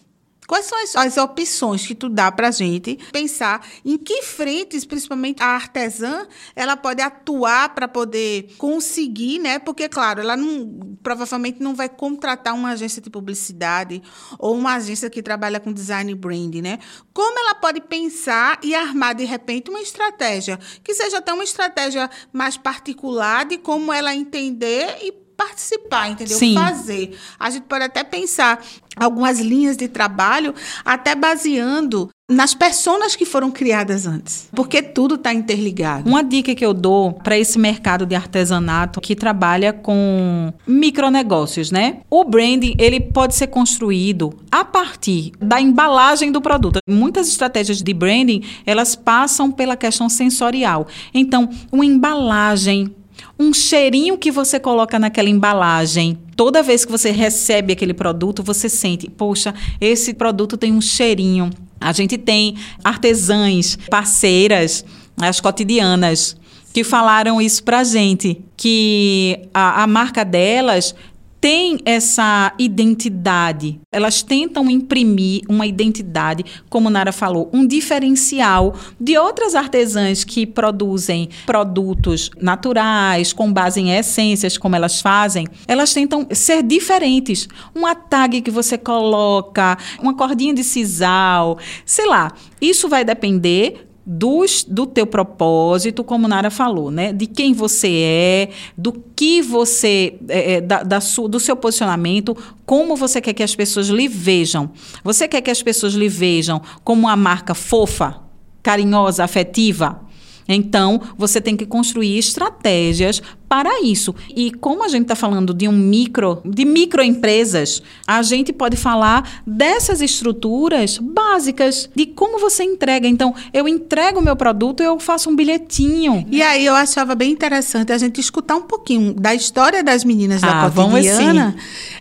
Quais 0.53 0.67
são 0.67 0.83
as, 0.83 0.97
as 0.97 1.17
opções 1.17 1.87
que 1.87 1.95
tu 1.95 2.09
dá 2.11 2.31
para 2.31 2.49
a 2.49 2.51
gente 2.51 2.99
pensar 3.11 3.67
em 3.85 3.97
que 3.97 4.23
frentes, 4.23 4.85
principalmente 4.85 5.43
a 5.43 5.47
artesã, 5.47 6.27
ela 6.55 6.77
pode 6.77 7.01
atuar 7.01 7.71
para 7.71 7.87
poder 7.87 8.55
conseguir, 8.59 9.39
né? 9.39 9.59
Porque, 9.59 9.89
claro, 9.89 10.21
ela 10.21 10.37
não, 10.37 10.99
provavelmente 11.03 11.63
não 11.63 11.75
vai 11.75 11.89
contratar 11.89 12.55
uma 12.55 12.73
agência 12.73 13.01
de 13.01 13.09
publicidade 13.09 14.03
ou 14.39 14.55
uma 14.55 14.75
agência 14.75 15.09
que 15.09 15.23
trabalha 15.23 15.59
com 15.61 15.73
design 15.73 16.15
brand, 16.15 16.57
né? 16.57 16.81
Como 17.15 17.39
ela 17.39 17.55
pode 17.55 17.81
pensar 17.81 18.59
e 18.63 18.75
armar, 18.75 19.15
de 19.15 19.25
repente, 19.25 19.71
uma 19.71 19.81
estratégia 19.81 20.59
que 20.85 20.93
seja 20.93 21.17
até 21.19 21.33
uma 21.33 21.45
estratégia 21.45 22.11
mais 22.33 22.59
particular 22.59 23.47
de 23.47 23.57
como 23.57 23.91
ela 23.91 24.15
entender 24.15 24.99
e 25.01 25.22
participar, 25.37 26.11
entendeu? 26.11 26.37
Sim. 26.37 26.55
Fazer. 26.55 27.17
A 27.39 27.51
gente 27.51 27.65
pode 27.65 27.85
até 27.85 28.05
pensar 28.05 28.63
algumas 28.97 29.41
linhas 29.41 29.77
de 29.77 29.89
trabalho, 29.89 30.55
até 30.85 31.15
baseando 31.15 32.11
nas 32.31 32.55
personas 32.55 33.15
que 33.15 33.27
foram 33.27 33.51
criadas 33.51 34.07
antes, 34.07 34.49
porque 34.55 34.83
tudo 34.83 35.17
está 35.17 35.35
interligado. 35.35 36.09
Uma 36.09 36.25
dica 36.25 36.55
que 36.55 36.65
eu 36.65 36.73
dou 36.73 37.13
para 37.13 37.39
esse 37.39 37.59
mercado 37.59 38.07
de 38.07 38.15
artesanato 38.15 39.01
que 39.01 39.15
trabalha 39.15 39.73
com 39.73 40.53
micronegócios, 40.67 41.71
né? 41.71 41.99
O 42.09 42.25
branding, 42.25 42.75
ele 42.79 43.01
pode 43.01 43.35
ser 43.35 43.49
construído 43.49 44.33
a 44.51 44.65
partir 44.65 45.33
da 45.41 45.61
embalagem 45.61 46.33
do 46.33 46.41
produto. 46.41 46.79
Muitas 46.89 47.29
estratégias 47.29 47.83
de 47.83 47.93
branding, 47.93 48.43
elas 48.65 48.97
passam 48.97 49.51
pela 49.51 49.77
questão 49.77 50.09
sensorial. 50.09 50.87
Então, 51.13 51.51
uma 51.71 51.85
embalagem 51.85 52.95
um 53.39 53.53
cheirinho 53.53 54.19
que 54.19 54.31
você 54.31 54.61
coloca 54.61 54.99
naquela 54.99 55.29
embalagem. 55.29 56.19
Toda 56.37 56.63
vez 56.63 56.85
que 56.85 56.93
você 56.93 57.11
recebe 57.11 57.73
aquele 57.73 57.95
produto, 57.95 58.43
você 58.43 58.69
sente, 58.69 59.09
poxa, 59.11 59.55
esse 59.81 60.15
produto 60.15 60.57
tem 60.57 60.73
um 60.73 60.81
cheirinho. 60.81 61.51
A 61.81 61.93
gente 61.93 62.17
tem 62.17 62.57
artesãs, 62.85 63.77
parceiras, 63.91 64.85
as 65.17 65.41
cotidianas, 65.41 66.37
que 66.73 66.83
falaram 66.83 67.41
isso 67.41 67.63
pra 67.63 67.85
gente, 67.85 68.41
que 68.57 69.39
a, 69.53 69.83
a 69.83 69.87
marca 69.87 70.25
delas 70.25 70.95
têm 71.43 71.81
essa 71.85 72.55
identidade. 72.57 73.81
Elas 73.91 74.23
tentam 74.23 74.71
imprimir 74.71 75.43
uma 75.49 75.67
identidade, 75.67 76.45
como 76.71 76.89
Nara 76.89 77.11
falou, 77.11 77.51
um 77.53 77.67
diferencial 77.67 78.77
de 78.99 79.19
outras 79.19 79.57
artesãs 79.57 80.23
que 80.23 80.47
produzem 80.47 81.29
produtos 81.45 82.31
naturais, 82.41 83.33
com 83.33 83.53
base 83.53 83.81
em 83.81 83.91
essências, 83.91 84.57
como 84.57 84.77
elas 84.77 85.01
fazem. 85.01 85.49
Elas 85.67 85.93
tentam 85.93 86.29
ser 86.31 86.63
diferentes. 86.63 87.49
Uma 87.75 87.97
tag 87.97 88.41
que 88.41 88.51
você 88.51 88.79
coloca, 88.79 89.77
uma 90.01 90.15
cordinha 90.15 90.55
de 90.55 90.63
sisal, 90.63 91.59
sei 91.85 92.07
lá. 92.07 92.33
Isso 92.61 92.89
vai 92.89 93.05
depender 93.05 93.89
dos, 94.05 94.65
do 94.65 94.87
teu 94.87 95.07
propósito, 95.07 96.03
como 96.03 96.27
Nara 96.27 96.51
falou, 96.51 96.91
né? 96.91 97.13
De 97.13 97.27
quem 97.27 97.53
você 97.53 97.89
é, 97.89 98.49
do 98.77 98.93
que 98.93 99.41
você, 99.41 100.19
é, 100.29 100.55
é, 100.55 100.61
da, 100.61 100.83
da 100.83 101.01
su, 101.01 101.29
do 101.29 101.39
seu 101.39 101.57
posicionamento, 101.57 102.37
como 102.67 102.97
você 102.97 103.21
quer 103.21 103.33
que 103.33 103.43
as 103.43 103.55
pessoas 103.55 103.89
lhe 103.89 104.09
vejam. 104.09 104.71
Você 105.05 105.29
quer 105.29 105.41
que 105.41 105.51
as 105.51 105.63
pessoas 105.63 105.95
lhe 105.95 106.09
vejam 106.09 106.61
como 106.83 107.03
uma 107.03 107.17
marca 107.17 107.55
fofa, 107.55 108.21
carinhosa, 108.63 109.23
afetiva? 109.23 110.01
Então, 110.49 111.01
você 111.17 111.41
tem 111.41 111.57
que 111.57 111.65
construir 111.65 112.19
estratégias 112.19 113.23
para 113.53 113.83
isso. 113.83 114.15
E 114.35 114.51
como 114.51 114.83
a 114.83 114.89
gente 114.89 115.03
está 115.03 115.15
falando 115.15 115.53
de 115.53 115.69
um 115.69 115.73
micro, 115.73 116.41
de 116.43 116.65
microempresas, 116.65 117.83
a 118.07 118.23
gente 118.23 118.51
pode 118.51 118.79
falar 118.79 119.43
dessas 119.47 120.01
estruturas 120.01 120.97
básicas 120.97 121.87
de 121.95 122.07
como 122.07 122.39
você 122.39 122.65
entrega. 122.65 123.07
Então, 123.07 123.35
eu 123.53 123.69
entrego 123.69 124.21
o 124.21 124.23
meu 124.23 124.35
produto, 124.37 124.83
eu 124.83 124.99
faço 124.99 125.29
um 125.29 125.37
bilhetinho. 125.37 126.27
E 126.31 126.41
aí 126.41 126.65
eu 126.65 126.75
achava 126.75 127.15
bem 127.15 127.31
interessante 127.31 127.93
a 127.93 127.99
gente 127.99 128.23
escutar 128.23 128.57
um 128.57 128.63
pouquinho 128.63 129.13
da 129.13 129.35
história 129.35 129.85
das 129.85 130.03
meninas 130.03 130.43
Ah, 130.43 130.67
da 130.67 130.71
cotidiana, 130.71 131.55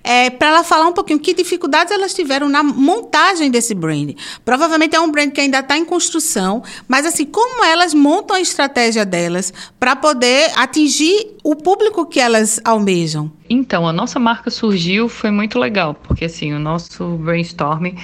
é, 0.05 0.29
para 0.29 0.47
ela 0.47 0.63
falar 0.63 0.87
um 0.87 0.93
pouquinho 0.93 1.19
que 1.19 1.33
dificuldades 1.33 1.91
elas 1.91 2.13
tiveram 2.13 2.47
na 2.47 2.63
montagem 2.63 3.51
desse 3.51 3.75
brand. 3.75 4.11
Provavelmente 4.45 4.95
é 4.95 5.01
um 5.01 5.11
brand 5.11 5.31
que 5.31 5.41
ainda 5.41 5.59
está 5.59 5.77
em 5.77 5.83
construção, 5.83 6.63
mas 6.87 7.05
assim, 7.05 7.25
como 7.25 7.65
elas 7.65 7.93
montam 7.93 8.37
a 8.37 8.39
estratégia 8.39 9.05
delas 9.05 9.53
para 9.77 9.97
poder 9.97 10.49
atingir 10.55 11.40
o 11.43 11.55
público 11.55 12.05
que 12.05 12.19
elas 12.19 12.59
almejam. 12.63 13.31
Então, 13.49 13.87
a 13.87 13.93
nossa 13.93 14.19
marca 14.19 14.49
surgiu, 14.49 15.09
foi 15.09 15.31
muito 15.31 15.57
legal, 15.57 15.95
porque 15.95 16.25
assim, 16.25 16.53
o 16.53 16.59
nosso 16.59 17.17
brainstorming 17.17 17.95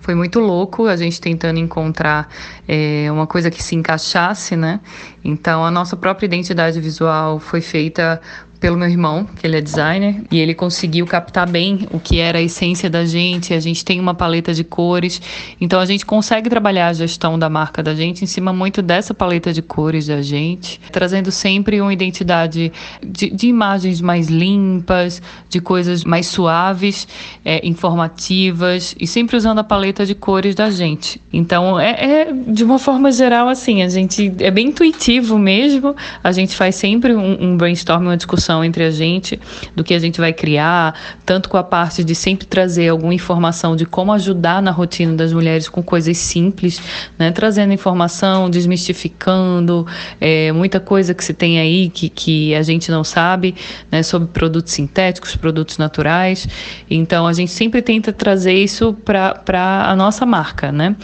foi 0.00 0.14
muito 0.14 0.38
louco, 0.38 0.86
a 0.86 0.96
gente 0.96 1.18
tentando 1.18 1.58
encontrar 1.58 2.28
é, 2.68 3.10
uma 3.10 3.26
coisa 3.26 3.50
que 3.50 3.62
se 3.62 3.74
encaixasse, 3.74 4.54
né? 4.54 4.80
Então, 5.24 5.64
a 5.64 5.70
nossa 5.70 5.96
própria 5.96 6.26
identidade 6.26 6.78
visual 6.78 7.40
foi 7.40 7.62
feita 7.62 8.20
pelo 8.64 8.78
meu 8.78 8.88
irmão, 8.88 9.26
que 9.26 9.46
ele 9.46 9.58
é 9.58 9.60
designer, 9.60 10.22
e 10.30 10.40
ele 10.40 10.54
conseguiu 10.54 11.04
captar 11.04 11.46
bem 11.46 11.86
o 11.92 12.00
que 12.00 12.18
era 12.18 12.38
a 12.38 12.40
essência 12.40 12.88
da 12.88 13.04
gente. 13.04 13.52
A 13.52 13.60
gente 13.60 13.84
tem 13.84 14.00
uma 14.00 14.14
paleta 14.14 14.54
de 14.54 14.64
cores, 14.64 15.20
então 15.60 15.78
a 15.78 15.84
gente 15.84 16.06
consegue 16.06 16.48
trabalhar 16.48 16.88
a 16.88 16.92
gestão 16.94 17.38
da 17.38 17.50
marca 17.50 17.82
da 17.82 17.94
gente 17.94 18.24
em 18.24 18.26
cima 18.26 18.54
muito 18.54 18.80
dessa 18.80 19.12
paleta 19.12 19.52
de 19.52 19.60
cores 19.60 20.06
da 20.06 20.22
gente, 20.22 20.80
trazendo 20.90 21.30
sempre 21.30 21.78
uma 21.78 21.92
identidade 21.92 22.72
de, 23.06 23.28
de 23.28 23.48
imagens 23.48 24.00
mais 24.00 24.28
limpas, 24.28 25.20
de 25.46 25.60
coisas 25.60 26.02
mais 26.02 26.26
suaves, 26.26 27.06
é, 27.44 27.68
informativas 27.68 28.96
e 28.98 29.06
sempre 29.06 29.36
usando 29.36 29.58
a 29.58 29.64
paleta 29.64 30.06
de 30.06 30.14
cores 30.14 30.54
da 30.54 30.70
gente. 30.70 31.20
Então 31.30 31.78
é, 31.78 31.90
é 31.90 32.32
de 32.32 32.64
uma 32.64 32.78
forma 32.78 33.12
geral 33.12 33.46
assim, 33.46 33.82
a 33.82 33.90
gente 33.90 34.32
é 34.40 34.50
bem 34.50 34.68
intuitivo 34.68 35.38
mesmo. 35.38 35.94
A 36.22 36.32
gente 36.32 36.56
faz 36.56 36.76
sempre 36.76 37.14
um, 37.14 37.50
um 37.50 37.56
brainstorm, 37.58 38.04
uma 38.04 38.16
discussão 38.16 38.53
entre 38.62 38.84
a 38.84 38.90
gente 38.90 39.40
do 39.74 39.82
que 39.82 39.94
a 39.94 39.98
gente 39.98 40.20
vai 40.20 40.32
criar, 40.32 40.94
tanto 41.24 41.48
com 41.48 41.56
a 41.56 41.64
parte 41.64 42.04
de 42.04 42.14
sempre 42.14 42.46
trazer 42.46 42.88
alguma 42.88 43.14
informação 43.14 43.74
de 43.74 43.86
como 43.86 44.12
ajudar 44.12 44.60
na 44.60 44.70
rotina 44.70 45.14
das 45.14 45.32
mulheres 45.32 45.68
com 45.68 45.82
coisas 45.82 46.18
simples, 46.18 46.80
né? 47.18 47.32
trazendo 47.32 47.72
informação, 47.72 48.50
desmistificando 48.50 49.86
é, 50.20 50.52
muita 50.52 50.78
coisa 50.78 51.14
que 51.14 51.24
se 51.24 51.32
tem 51.32 51.58
aí 51.58 51.88
que, 51.88 52.08
que 52.08 52.54
a 52.54 52.62
gente 52.62 52.90
não 52.90 53.02
sabe 53.02 53.54
né? 53.90 54.02
sobre 54.02 54.28
produtos 54.28 54.72
sintéticos, 54.72 55.34
produtos 55.34 55.78
naturais. 55.78 56.46
Então 56.90 57.26
a 57.26 57.32
gente 57.32 57.50
sempre 57.50 57.80
tenta 57.80 58.12
trazer 58.12 58.52
isso 58.52 58.92
para 58.92 59.88
a 59.88 59.96
nossa 59.96 60.26
marca, 60.26 60.70
né? 60.70 60.94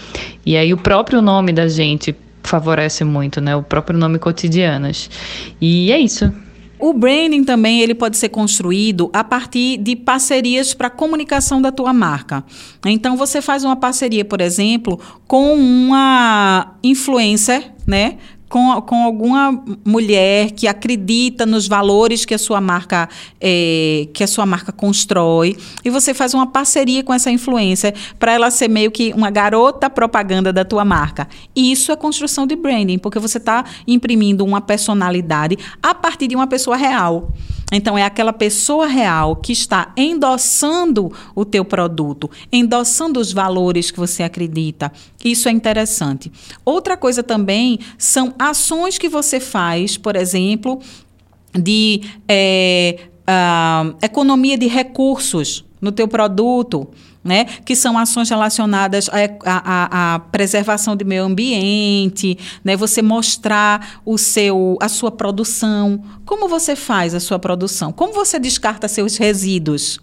E 0.45 0.57
aí 0.57 0.73
o 0.73 0.77
próprio 0.77 1.23
nome 1.23 1.53
da 1.53 1.69
gente 1.69 2.15
favorece 2.43 3.05
muito, 3.05 3.41
né? 3.41 3.55
O 3.55 3.63
próprio 3.63 3.99
nome 3.99 4.19
cotidianas. 4.19 5.09
E 5.61 5.93
é 5.93 5.99
isso. 5.99 6.33
O 6.81 6.93
branding 6.93 7.45
também 7.45 7.81
ele 7.81 7.95
pode 7.95 8.17
ser 8.17 8.31
construído 8.31 9.11
a 9.13 9.23
partir 9.23 9.77
de 9.77 9.95
parcerias 9.95 10.73
para 10.73 10.89
comunicação 10.89 11.61
da 11.61 11.71
tua 11.71 11.93
marca. 11.93 12.45
Então 12.85 13.17
você 13.17 13.43
faz 13.43 13.65
uma 13.65 13.77
parceria, 13.77 14.25
por 14.25 14.41
exemplo, 14.41 14.99
com 15.27 15.55
uma 15.55 16.75
influencer, 16.83 17.73
né? 17.87 18.17
Com, 18.51 18.83
com 18.83 19.05
alguma 19.05 19.63
mulher 19.85 20.51
que 20.51 20.67
acredita 20.67 21.47
nos 21.47 21.69
valores 21.69 22.25
que 22.25 22.35
a 22.35 22.39
sua 22.39 22.61
marca 22.61 23.09
eh, 23.41 24.09
que 24.13 24.25
a 24.25 24.27
sua 24.27 24.45
marca 24.45 24.73
constrói 24.73 25.57
e 25.85 25.89
você 25.89 26.13
faz 26.13 26.35
uma 26.35 26.49
parceria 26.49 27.05
com 27.05 27.15
essa 27.15 27.31
influencer 27.31 27.95
para 28.19 28.33
ela 28.33 28.51
ser 28.51 28.69
meio 28.69 28.91
que 28.91 29.13
uma 29.15 29.31
garota 29.31 29.89
propaganda 29.89 30.53
da 30.53 30.65
tua 30.65 30.85
marca. 30.85 31.29
Isso 31.55 31.93
é 31.93 31.97
construção 31.97 32.47
de 32.47 32.57
branding, 32.57 32.99
porque 32.99 33.21
você 33.21 33.39
está 33.39 33.65
imprimindo 33.87 34.45
uma 34.45 34.61
personalidade 34.61 35.57
a 35.83 35.95
partir 35.95 36.27
de 36.27 36.35
uma 36.35 36.47
pessoa 36.47 36.77
real. 36.77 37.33
Então 37.73 37.97
é 37.97 38.03
aquela 38.03 38.33
pessoa 38.33 38.87
real 38.87 39.37
que 39.37 39.53
está 39.53 39.93
endossando 39.97 41.13
o 41.35 41.45
teu 41.45 41.65
produto, 41.65 42.31
endossando 42.53 43.21
os 43.21 43.33
valores 43.33 43.91
que 43.91 43.99
você 43.99 44.23
acredita. 44.23 44.93
Isso 45.25 45.49
é 45.49 45.53
interessante. 45.53 46.33
Outra 46.65 46.97
coisa 46.97 47.23
também 47.23 47.79
são 47.97 48.35
ações 48.39 48.99
que 48.99 49.09
você 49.09 49.39
faz, 49.39 49.97
por 49.97 50.17
exemplo, 50.17 50.81
de 51.53 52.03
é, 52.29 52.97
economia 54.03 54.59
de 54.59 54.67
recursos 54.67 55.65
no 55.81 55.93
teu 55.93 56.09
produto, 56.09 56.89
né? 57.23 57.45
Que 57.45 57.77
são 57.77 57.99
ações 57.99 58.31
relacionadas 58.31 59.09
à, 59.13 60.21
preservação 60.33 60.97
do 60.97 61.05
meio 61.05 61.25
ambiente, 61.25 62.39
né? 62.65 62.77
Você 62.77 63.03
mostrar 63.03 64.01
o 64.05 64.17
seu, 64.17 64.79
a 64.81 64.89
sua 64.89 65.11
produção, 65.11 66.03
como 66.25 66.49
você 66.49 66.75
faz 66.75 67.15
a 67.15 67.21
sua 67.21 67.39
produção, 67.39 67.93
como 67.93 68.13
você 68.13 68.39
descarta 68.39 68.89
seus 68.89 69.17
resíduos. 69.17 70.01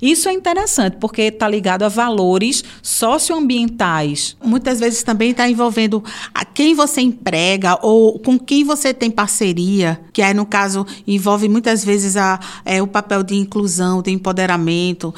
Isso 0.00 0.28
é 0.28 0.32
interessante 0.32 0.96
porque 0.98 1.22
está 1.22 1.48
ligado 1.48 1.82
a 1.82 1.88
valores 1.88 2.62
socioambientais. 2.82 4.36
Muitas 4.42 4.80
vezes 4.80 5.02
também 5.02 5.30
está 5.30 5.48
envolvendo 5.48 6.02
a 6.34 6.44
quem 6.44 6.74
você 6.74 7.00
emprega 7.00 7.78
ou 7.82 8.18
com 8.18 8.38
quem 8.38 8.64
você 8.64 8.92
tem 8.92 9.10
parceria, 9.10 10.00
que 10.12 10.22
aí, 10.22 10.34
no 10.34 10.46
caso, 10.46 10.86
envolve 11.06 11.48
muitas 11.48 11.84
vezes 11.84 12.16
a, 12.16 12.38
é, 12.64 12.82
o 12.82 12.86
papel 12.86 13.22
de 13.22 13.34
inclusão, 13.34 14.02
de 14.02 14.10
empoderamento. 14.10 15.14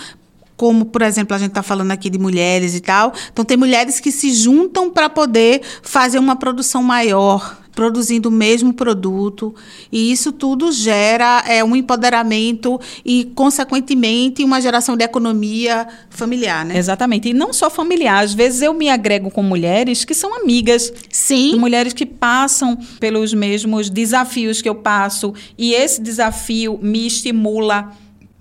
Como, 0.62 0.84
por 0.84 1.02
exemplo, 1.02 1.34
a 1.34 1.38
gente 1.40 1.48
está 1.48 1.60
falando 1.60 1.90
aqui 1.90 2.08
de 2.08 2.20
mulheres 2.20 2.72
e 2.76 2.80
tal. 2.80 3.12
Então, 3.32 3.44
tem 3.44 3.56
mulheres 3.56 3.98
que 3.98 4.12
se 4.12 4.32
juntam 4.32 4.88
para 4.88 5.08
poder 5.08 5.60
fazer 5.82 6.20
uma 6.20 6.36
produção 6.36 6.84
maior 6.84 7.58
produzindo 7.72 8.28
o 8.28 8.32
mesmo 8.32 8.72
produto. 8.72 9.52
E 9.90 10.12
isso 10.12 10.30
tudo 10.30 10.70
gera 10.70 11.42
é, 11.48 11.64
um 11.64 11.74
empoderamento 11.74 12.78
e, 13.04 13.32
consequentemente, 13.34 14.44
uma 14.44 14.60
geração 14.60 14.96
de 14.96 15.02
economia 15.02 15.88
familiar, 16.10 16.64
né? 16.64 16.78
Exatamente. 16.78 17.30
E 17.30 17.34
não 17.34 17.52
só 17.52 17.68
familiar. 17.68 18.22
Às 18.22 18.32
vezes 18.32 18.62
eu 18.62 18.72
me 18.72 18.88
agrego 18.88 19.32
com 19.32 19.42
mulheres 19.42 20.04
que 20.04 20.14
são 20.14 20.32
amigas. 20.40 20.92
Sim. 21.10 21.56
Mulheres 21.56 21.92
que 21.92 22.06
passam 22.06 22.78
pelos 23.00 23.34
mesmos 23.34 23.90
desafios 23.90 24.62
que 24.62 24.68
eu 24.68 24.76
passo. 24.76 25.34
E 25.58 25.74
esse 25.74 26.00
desafio 26.00 26.78
me 26.80 27.04
estimula 27.04 27.90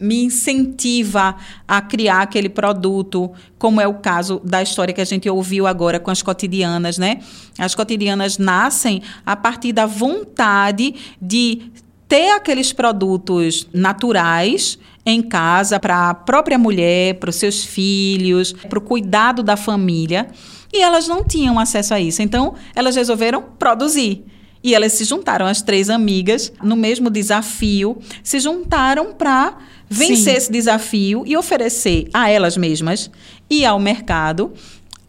me 0.02 0.24
incentiva 0.24 1.36
a 1.68 1.82
criar 1.82 2.22
aquele 2.24 2.50
produto, 2.50 3.32
como 3.58 3.80
é 3.80 3.88
o 3.88 3.94
caso 3.94 4.42
da 4.44 4.62
história 4.62 4.94
que 4.94 5.02
a 5.02 5.06
gente 5.06 5.30
ouviu 5.30 5.68
agora 5.68 6.00
com 6.00 6.10
as 6.10 6.22
cotidianas, 6.22 6.98
né? 6.98 7.20
As 7.58 7.76
cotidianas 7.76 8.38
nascem 8.38 9.02
a 9.26 9.36
partir 9.36 9.72
da 9.72 9.86
vontade 9.86 10.96
de 11.22 11.72
ter 12.08 12.32
aqueles 12.32 12.74
produtos 12.74 13.68
naturais 13.74 14.78
em 15.06 15.22
casa 15.22 15.80
para 15.80 16.10
a 16.10 16.14
própria 16.14 16.58
mulher, 16.58 17.16
para 17.16 17.30
os 17.30 17.38
seus 17.38 17.64
filhos, 17.64 18.52
para 18.52 18.80
o 18.80 18.82
cuidado 18.82 19.42
da 19.42 19.56
família. 19.56 20.28
E 20.74 20.82
elas 20.82 21.08
não 21.08 21.24
tinham 21.24 21.60
acesso 21.60 21.94
a 21.94 22.00
isso. 22.00 22.22
Então, 22.22 22.56
elas 22.76 22.96
resolveram 22.96 23.42
produzir. 23.58 24.26
E 24.64 24.76
elas 24.76 24.94
se 24.94 25.06
juntaram, 25.06 25.46
as 25.46 25.62
três 25.62 25.90
amigas, 25.90 26.54
no 26.62 26.76
mesmo 26.76 27.10
desafio, 27.10 27.98
se 28.24 28.40
juntaram 28.40 29.14
para 29.14 29.58
vencer 29.92 30.34
Sim. 30.34 30.38
esse 30.38 30.52
desafio 30.52 31.24
e 31.28 31.36
oferecer 31.36 32.08
a 32.14 32.30
elas 32.30 32.56
mesmas 32.56 33.12
e 33.50 33.66
ao 33.66 33.78
mercado 33.78 34.54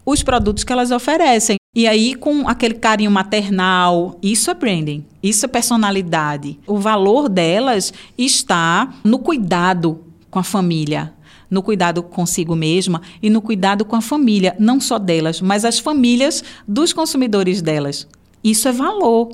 os 0.05 0.21
produtos 0.21 0.65
que 0.65 0.73
elas 0.73 0.91
oferecem. 0.91 1.55
E 1.73 1.87
aí, 1.87 2.13
com 2.13 2.47
aquele 2.47 2.73
carinho 2.73 3.09
maternal, 3.09 4.19
isso 4.21 4.51
é 4.51 4.53
branding, 4.53 5.05
isso 5.23 5.45
é 5.45 5.47
personalidade. 5.47 6.59
O 6.67 6.77
valor 6.77 7.29
delas 7.29 7.93
está 8.17 8.93
no 9.05 9.17
cuidado 9.19 10.01
com 10.29 10.37
a 10.37 10.43
família, 10.43 11.13
no 11.49 11.63
cuidado 11.63 12.03
consigo 12.03 12.53
mesma 12.53 13.01
e 13.21 13.29
no 13.29 13.41
cuidado 13.41 13.85
com 13.85 13.95
a 13.95 14.01
família, 14.01 14.53
não 14.59 14.81
só 14.81 14.99
delas, 14.99 15.39
mas 15.39 15.63
as 15.63 15.79
famílias 15.79 16.43
dos 16.67 16.91
consumidores 16.91 17.61
delas. 17.61 18.05
Isso 18.43 18.67
é 18.67 18.71
valor 18.73 19.29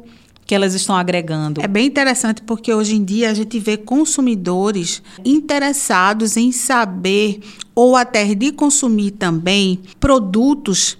que 0.49 0.55
elas 0.55 0.73
estão 0.73 0.95
agregando. 0.95 1.61
É 1.61 1.67
bem 1.67 1.85
interessante 1.85 2.41
porque 2.41 2.73
hoje 2.73 2.95
em 2.95 3.03
dia 3.03 3.29
a 3.29 3.35
gente 3.35 3.59
vê 3.59 3.77
consumidores 3.77 4.99
interessados 5.23 6.35
em 6.37 6.51
saber 6.51 7.41
ou 7.75 7.95
até 7.95 8.25
de 8.33 8.51
consumir 8.51 9.11
também 9.11 9.79
produtos 9.99 10.97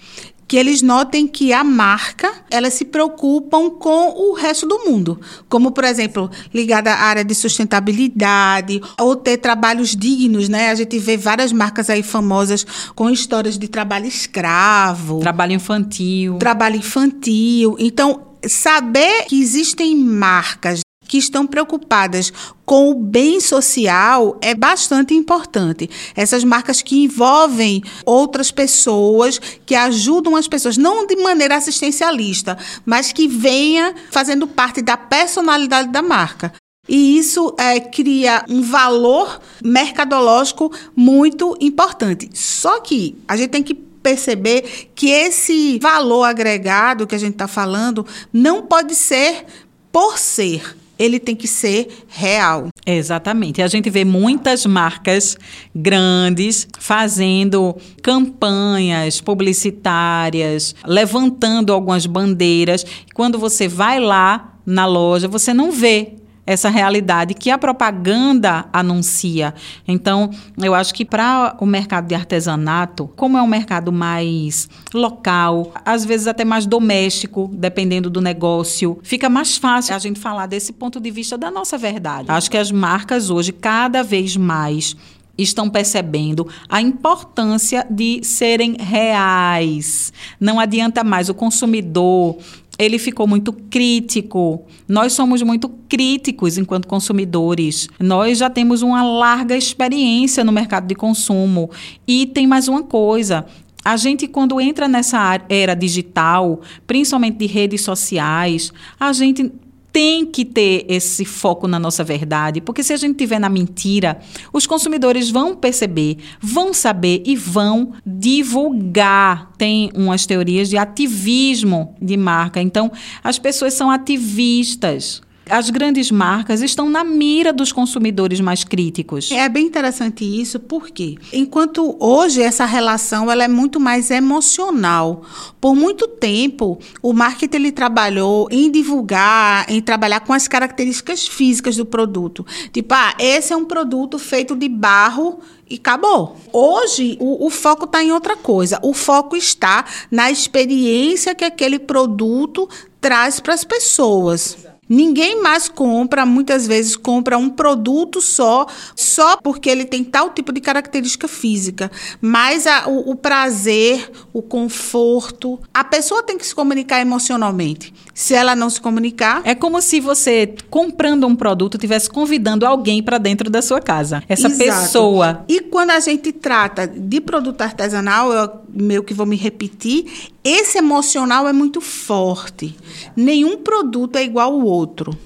que 0.48 0.56
eles 0.56 0.84
notem 0.84 1.28
que 1.28 1.52
a 1.52 1.64
marca, 1.64 2.32
elas 2.52 2.76
se 2.76 2.86
preocupam 2.86 3.72
com 3.72 4.30
o 4.30 4.34
resto 4.34 4.68
do 4.68 4.86
mundo, 4.86 5.20
como 5.48 5.72
por 5.72 5.84
exemplo, 5.84 6.30
ligada 6.54 6.94
à 6.94 7.02
área 7.06 7.24
de 7.24 7.34
sustentabilidade 7.34 8.80
ou 9.00 9.16
ter 9.16 9.38
trabalhos 9.38 9.96
dignos, 9.96 10.48
né? 10.48 10.70
A 10.70 10.76
gente 10.76 11.00
vê 11.00 11.18
várias 11.18 11.52
marcas 11.52 11.90
aí 11.90 12.04
famosas 12.04 12.66
com 12.96 13.10
histórias 13.10 13.58
de 13.58 13.68
trabalho 13.68 14.06
escravo, 14.06 15.20
trabalho 15.22 15.54
infantil, 15.54 16.38
trabalho 16.38 16.76
infantil. 16.76 17.76
Então, 17.80 18.29
saber 18.48 19.26
que 19.26 19.42
existem 19.42 19.96
marcas 19.96 20.82
que 21.10 21.18
estão 21.18 21.46
preocupadas 21.48 22.32
com 22.66 22.92
o 22.92 22.94
bem 22.94 23.42
social 23.42 24.38
é 24.42 24.54
bastante 24.54 25.14
importante. 25.16 25.90
Essas 26.16 26.44
marcas 26.44 26.84
que 26.84 27.04
envolvem 27.04 27.84
outras 28.06 28.52
pessoas, 28.52 29.40
que 29.66 29.74
ajudam 29.74 30.36
as 30.36 30.48
pessoas, 30.48 30.78
não 30.78 31.08
de 31.08 31.16
maneira 31.16 31.56
assistencialista, 31.56 32.58
mas 32.86 33.12
que 33.12 33.28
venha 33.28 33.96
fazendo 34.12 34.48
parte 34.48 34.82
da 34.84 34.96
personalidade 34.96 35.90
da 35.90 36.04
marca. 36.04 36.54
E 36.88 37.18
isso 37.18 37.56
é, 37.58 37.80
cria 37.80 38.44
um 38.50 38.62
valor 38.62 39.40
mercadológico 39.64 40.72
muito 40.96 41.56
importante. 41.60 42.30
Só 42.34 42.80
que 42.80 43.16
a 43.28 43.36
gente 43.36 43.50
tem 43.50 43.64
que 43.64 43.89
perceber 44.02 44.90
que 44.96 45.10
esse 45.10 45.80
valor 45.80 46.24
agregado 46.24 47.08
que 47.08 47.16
a 47.16 47.20
gente 47.20 47.34
está 47.34 47.48
falando 47.48 48.06
não 48.32 48.64
pode 48.64 48.96
ser 48.96 49.46
por 49.92 50.18
ser. 50.18 50.76
Ele 50.98 51.18
tem 51.18 51.34
que 51.34 51.48
ser 51.48 51.88
real. 52.10 52.68
Exatamente. 52.86 53.62
A 53.62 53.68
gente 53.68 53.90
vê 53.90 54.04
muitas 54.04 54.66
marcas 54.66 55.38
grandes 55.74 56.68
fazendo 56.78 57.74
campanhas 58.04 59.22
publicitárias, 59.22 60.76
levantando 60.86 61.72
algumas 61.72 62.06
bandeiras. 62.06 62.86
Quando 63.14 63.40
você 63.40 63.66
vai 63.66 63.98
lá 63.98 64.56
na 64.66 64.86
loja, 64.86 65.30
você 65.30 65.54
não 65.54 65.72
vê 65.72 66.16
essa 66.50 66.68
realidade 66.68 67.36
que 67.36 67.52
a 67.52 67.60
propaganda 67.60 68.66
anuncia. 68.74 69.54
Então, 69.88 70.32
eu 70.58 70.74
acho 70.74 70.92
que 70.96 71.06
para 71.06 71.56
o 71.60 71.66
mercado 71.66 72.08
de 72.08 72.16
artesanato, 72.16 73.08
como 73.16 73.38
é 73.38 73.42
um 73.42 73.48
mercado 73.48 73.92
mais 73.92 74.68
local, 74.92 75.72
às 75.86 76.04
vezes 76.04 76.26
até 76.26 76.44
mais 76.44 76.66
doméstico, 76.66 77.52
dependendo 77.54 78.10
do 78.10 78.20
negócio, 78.20 78.98
fica 79.04 79.30
mais 79.30 79.58
fácil 79.58 79.94
a 79.94 80.00
gente 80.00 80.20
falar 80.20 80.48
desse 80.48 80.74
ponto 80.74 81.00
de 81.00 81.12
vista 81.12 81.38
da 81.38 81.52
nossa 81.52 81.78
verdade. 81.78 82.26
Acho 82.32 82.50
que 82.50 82.58
as 82.58 82.72
marcas 82.72 83.30
hoje, 83.30 83.52
cada 83.52 84.02
vez 84.02 84.36
mais, 84.36 84.96
estão 85.38 85.70
percebendo 85.70 86.48
a 86.68 86.82
importância 86.82 87.86
de 87.88 88.22
serem 88.24 88.76
reais. 88.80 90.12
Não 90.40 90.60
adianta 90.60 91.04
mais 91.04 91.30
o 91.30 91.36
consumidor 91.36 92.38
ele 92.80 92.98
ficou 92.98 93.28
muito 93.28 93.52
crítico. 93.52 94.64
Nós 94.88 95.12
somos 95.12 95.44
muito 95.44 95.68
críticos 95.90 96.58
enquanto 96.58 96.88
consumidores. 96.88 97.90
Nós 98.00 98.38
já 98.38 98.50
temos 98.50 98.82
uma 98.82 99.04
larga 99.04 99.58
experiência 99.58 100.46
no 100.46 100.52
mercado 100.54 100.88
de 100.88 100.96
consumo. 100.96 101.70
E 102.08 102.26
tem 102.26 102.48
mais 102.48 102.70
uma 102.70 102.82
coisa: 102.82 103.46
a 103.84 103.98
gente, 103.98 104.28
quando 104.30 104.62
entra 104.62 104.88
nessa 104.88 105.42
era 105.50 105.76
digital, 105.76 106.62
principalmente 106.88 107.38
de 107.38 107.46
redes 107.48 107.82
sociais, 107.82 108.72
a 108.98 109.12
gente 109.12 109.52
tem 109.92 110.26
que 110.26 110.46
ter 110.46 110.86
esse 110.88 111.26
foco 111.26 111.68
na 111.68 111.80
nossa 111.80 112.04
verdade, 112.04 112.62
porque 112.62 112.84
se 112.84 112.94
a 112.94 112.98
gente 112.98 113.18
tiver 113.18 113.40
na 113.40 113.50
mentira, 113.50 114.20
os 114.54 114.68
consumidores 114.68 115.30
vão 115.30 115.56
perceber, 115.56 116.18
vão 116.40 116.74
saber 116.74 117.24
e 117.26 117.36
vão 117.36 117.94
divulgar. 118.06 119.52
Tem 119.58 119.92
umas 119.96 120.26
teorias 120.26 120.70
de 120.70 120.78
ativismo 120.78 121.96
de 122.02 122.16
marca. 122.18 122.62
Então, 122.62 122.92
as 123.24 123.40
pessoas 123.40 123.74
são 123.74 123.90
ativistas 123.90 125.22
as 125.50 125.70
grandes 125.70 126.12
marcas 126.12 126.62
estão 126.62 126.90
na 126.90 127.04
mira 127.04 127.52
dos 127.52 127.72
consumidores 127.72 128.40
mais 128.40 128.64
críticos. 128.64 129.32
É 129.32 129.50
bem 129.50 129.66
interessante 129.66 130.24
isso, 130.24 130.60
porque 130.60 131.16
enquanto 131.34 131.96
hoje 132.00 132.42
essa 132.42 132.66
relação 132.66 133.32
ela 133.32 133.44
é 133.44 133.48
muito 133.48 133.80
mais 133.80 134.12
emocional. 134.12 135.24
Por 135.60 135.76
muito 135.76 136.08
tempo, 136.08 136.80
o 137.02 137.14
marketing 137.14 137.56
ele 137.58 137.72
trabalhou 137.72 138.48
em 138.52 138.70
divulgar, 138.72 139.66
em 139.70 139.82
trabalhar 139.82 140.22
com 140.22 140.34
as 140.34 140.48
características 140.48 141.28
físicas 141.28 141.76
do 141.76 141.86
produto. 141.86 142.46
Tipo, 142.72 142.94
ah, 142.94 143.14
esse 143.20 143.52
é 143.52 143.58
um 143.58 143.66
produto 143.66 144.20
feito 144.20 144.56
de 144.56 144.70
barro 144.70 145.40
e 145.70 145.76
acabou. 145.76 146.36
Hoje, 146.52 147.18
o, 147.20 147.46
o 147.46 147.50
foco 147.50 147.86
está 147.86 148.04
em 148.04 148.12
outra 148.12 148.36
coisa. 148.36 148.80
O 148.82 148.94
foco 148.94 149.36
está 149.36 149.86
na 150.10 150.32
experiência 150.32 151.36
que 151.36 151.46
aquele 151.46 151.80
produto 151.80 152.68
traz 153.00 153.40
para 153.40 153.54
as 153.54 153.64
pessoas. 153.64 154.58
Ninguém 154.90 155.40
mais 155.40 155.70
compra, 155.70 156.26
muitas 156.26 156.66
vezes 156.66 156.96
compra 156.96 157.38
um 157.38 157.48
produto 157.48 158.20
só, 158.22 158.66
só 158.96 159.38
porque 159.38 159.70
ele 159.70 159.86
tem 159.86 160.04
tal 160.04 160.32
tipo 160.32 160.52
de 160.52 160.60
característica 160.60 161.28
física. 161.28 161.92
Mas 162.20 162.66
a, 162.66 162.90
o, 162.90 163.12
o 163.12 163.16
prazer, 163.16 164.12
o 164.34 164.42
conforto, 164.42 165.60
a 165.72 165.84
pessoa 165.84 166.24
tem 166.24 166.40
que 166.40 166.46
se 166.46 166.56
comunicar 166.56 167.00
emocionalmente. 167.00 167.94
Se 168.16 168.34
ela 168.34 168.56
não 168.56 168.70
se 168.70 168.82
comunicar. 168.82 169.42
É 169.46 169.54
como 169.54 169.82
se 169.82 170.00
você, 170.00 170.56
comprando 170.70 171.28
um 171.28 171.36
produto, 171.36 171.76
estivesse 171.76 172.10
convidando 172.10 172.66
alguém 172.66 173.04
para 173.04 173.18
dentro 173.18 173.50
da 173.50 173.62
sua 173.62 173.80
casa. 173.80 174.24
Essa 174.28 174.48
Exato. 174.48 174.64
pessoa. 174.64 175.46
E 175.48 175.62
quando 175.62 175.92
a 175.92 176.00
gente 176.00 176.32
trata 176.32 176.88
de 176.88 177.22
produto 177.22 177.62
artesanal, 177.62 178.34
eu 178.34 178.50
meio 178.74 179.04
que 179.04 179.14
vou 179.14 179.26
me 179.26 179.36
repetir, 179.36 180.30
esse 180.44 180.78
emocional 180.78 181.48
é 181.48 181.54
muito 181.54 181.82
forte. 181.82 182.76
Nenhum 183.16 183.58
produto 183.58 184.18
é 184.18 184.24
igual 184.24 184.54
ao 184.54 184.62
outro. 184.62 185.18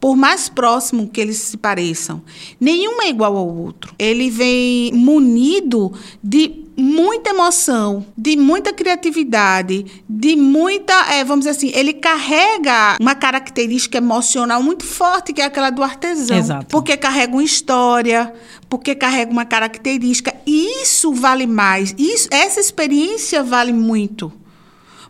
Por 0.00 0.16
mais 0.16 0.48
próximo 0.48 1.08
que 1.08 1.20
eles 1.20 1.38
se 1.38 1.56
pareçam, 1.56 2.22
nenhum 2.60 3.02
é 3.02 3.08
igual 3.08 3.36
ao 3.36 3.48
outro. 3.48 3.92
Ele 3.98 4.30
vem 4.30 4.92
munido 4.92 5.92
de 6.22 6.67
muita 6.78 7.30
emoção, 7.30 8.06
de 8.16 8.36
muita 8.36 8.72
criatividade, 8.72 9.84
de 10.08 10.36
muita, 10.36 10.94
é, 11.12 11.24
vamos 11.24 11.44
dizer 11.44 11.50
assim, 11.50 11.72
ele 11.74 11.92
carrega 11.92 12.96
uma 13.00 13.16
característica 13.16 13.98
emocional 13.98 14.62
muito 14.62 14.84
forte, 14.84 15.32
que 15.32 15.42
é 15.42 15.44
aquela 15.44 15.70
do 15.70 15.82
artesão. 15.82 16.38
Exato. 16.38 16.66
Porque 16.66 16.96
carrega 16.96 17.32
uma 17.32 17.42
história, 17.42 18.32
porque 18.68 18.94
carrega 18.94 19.32
uma 19.32 19.44
característica. 19.44 20.32
E 20.46 20.82
isso 20.82 21.12
vale 21.12 21.46
mais. 21.46 21.94
Isso, 21.98 22.28
essa 22.30 22.60
experiência 22.60 23.42
vale 23.42 23.72
muito. 23.72 24.32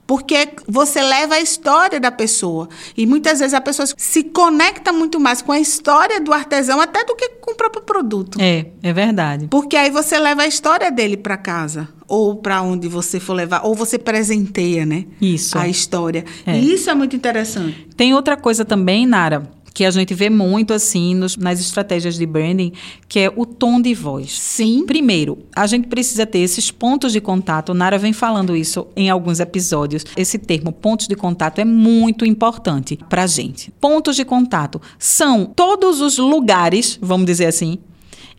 Porque 0.08 0.48
você 0.66 1.02
leva 1.02 1.34
a 1.34 1.40
história 1.40 2.00
da 2.00 2.10
pessoa. 2.10 2.66
E 2.96 3.04
muitas 3.04 3.40
vezes 3.40 3.52
a 3.52 3.60
pessoa 3.60 3.86
se 3.94 4.24
conecta 4.24 4.90
muito 4.90 5.20
mais 5.20 5.42
com 5.42 5.52
a 5.52 5.60
história 5.60 6.18
do 6.18 6.32
artesão 6.32 6.80
até 6.80 7.04
do 7.04 7.14
que 7.14 7.28
com 7.42 7.50
o 7.52 7.54
próprio 7.54 7.82
produto. 7.82 8.40
É, 8.40 8.68
é 8.82 8.90
verdade. 8.90 9.48
Porque 9.48 9.76
aí 9.76 9.90
você 9.90 10.18
leva 10.18 10.44
a 10.44 10.46
história 10.46 10.90
dele 10.90 11.18
para 11.18 11.36
casa. 11.36 11.90
Ou 12.08 12.36
para 12.36 12.62
onde 12.62 12.88
você 12.88 13.20
for 13.20 13.34
levar. 13.34 13.66
Ou 13.66 13.74
você 13.74 13.98
presenteia, 13.98 14.86
né? 14.86 15.04
Isso. 15.20 15.58
A 15.58 15.68
história. 15.68 16.24
É. 16.46 16.56
E 16.56 16.72
isso 16.72 16.88
é 16.88 16.94
muito 16.94 17.14
interessante. 17.14 17.86
Tem 17.94 18.14
outra 18.14 18.34
coisa 18.34 18.64
também, 18.64 19.04
Nara, 19.04 19.42
que 19.78 19.84
a 19.84 19.92
gente 19.92 20.12
vê 20.12 20.28
muito 20.28 20.72
assim 20.74 21.14
nos- 21.14 21.36
nas 21.36 21.60
estratégias 21.60 22.16
de 22.16 22.26
branding, 22.26 22.72
que 23.08 23.20
é 23.20 23.32
o 23.36 23.46
tom 23.46 23.80
de 23.80 23.94
voz. 23.94 24.32
Sim. 24.32 24.84
Primeiro, 24.84 25.38
a 25.54 25.68
gente 25.68 25.86
precisa 25.86 26.26
ter 26.26 26.40
esses 26.40 26.68
pontos 26.68 27.12
de 27.12 27.20
contato. 27.20 27.72
Nara 27.72 27.96
vem 27.96 28.12
falando 28.12 28.56
isso 28.56 28.88
em 28.96 29.08
alguns 29.08 29.38
episódios. 29.38 30.04
Esse 30.16 30.36
termo, 30.36 30.72
pontos 30.72 31.06
de 31.06 31.14
contato, 31.14 31.60
é 31.60 31.64
muito 31.64 32.26
importante 32.26 32.98
para 33.08 33.22
a 33.22 33.26
gente. 33.28 33.70
Pontos 33.80 34.16
de 34.16 34.24
contato 34.24 34.82
são 34.98 35.44
todos 35.46 36.00
os 36.00 36.18
lugares, 36.18 36.98
vamos 37.00 37.26
dizer 37.26 37.46
assim, 37.46 37.78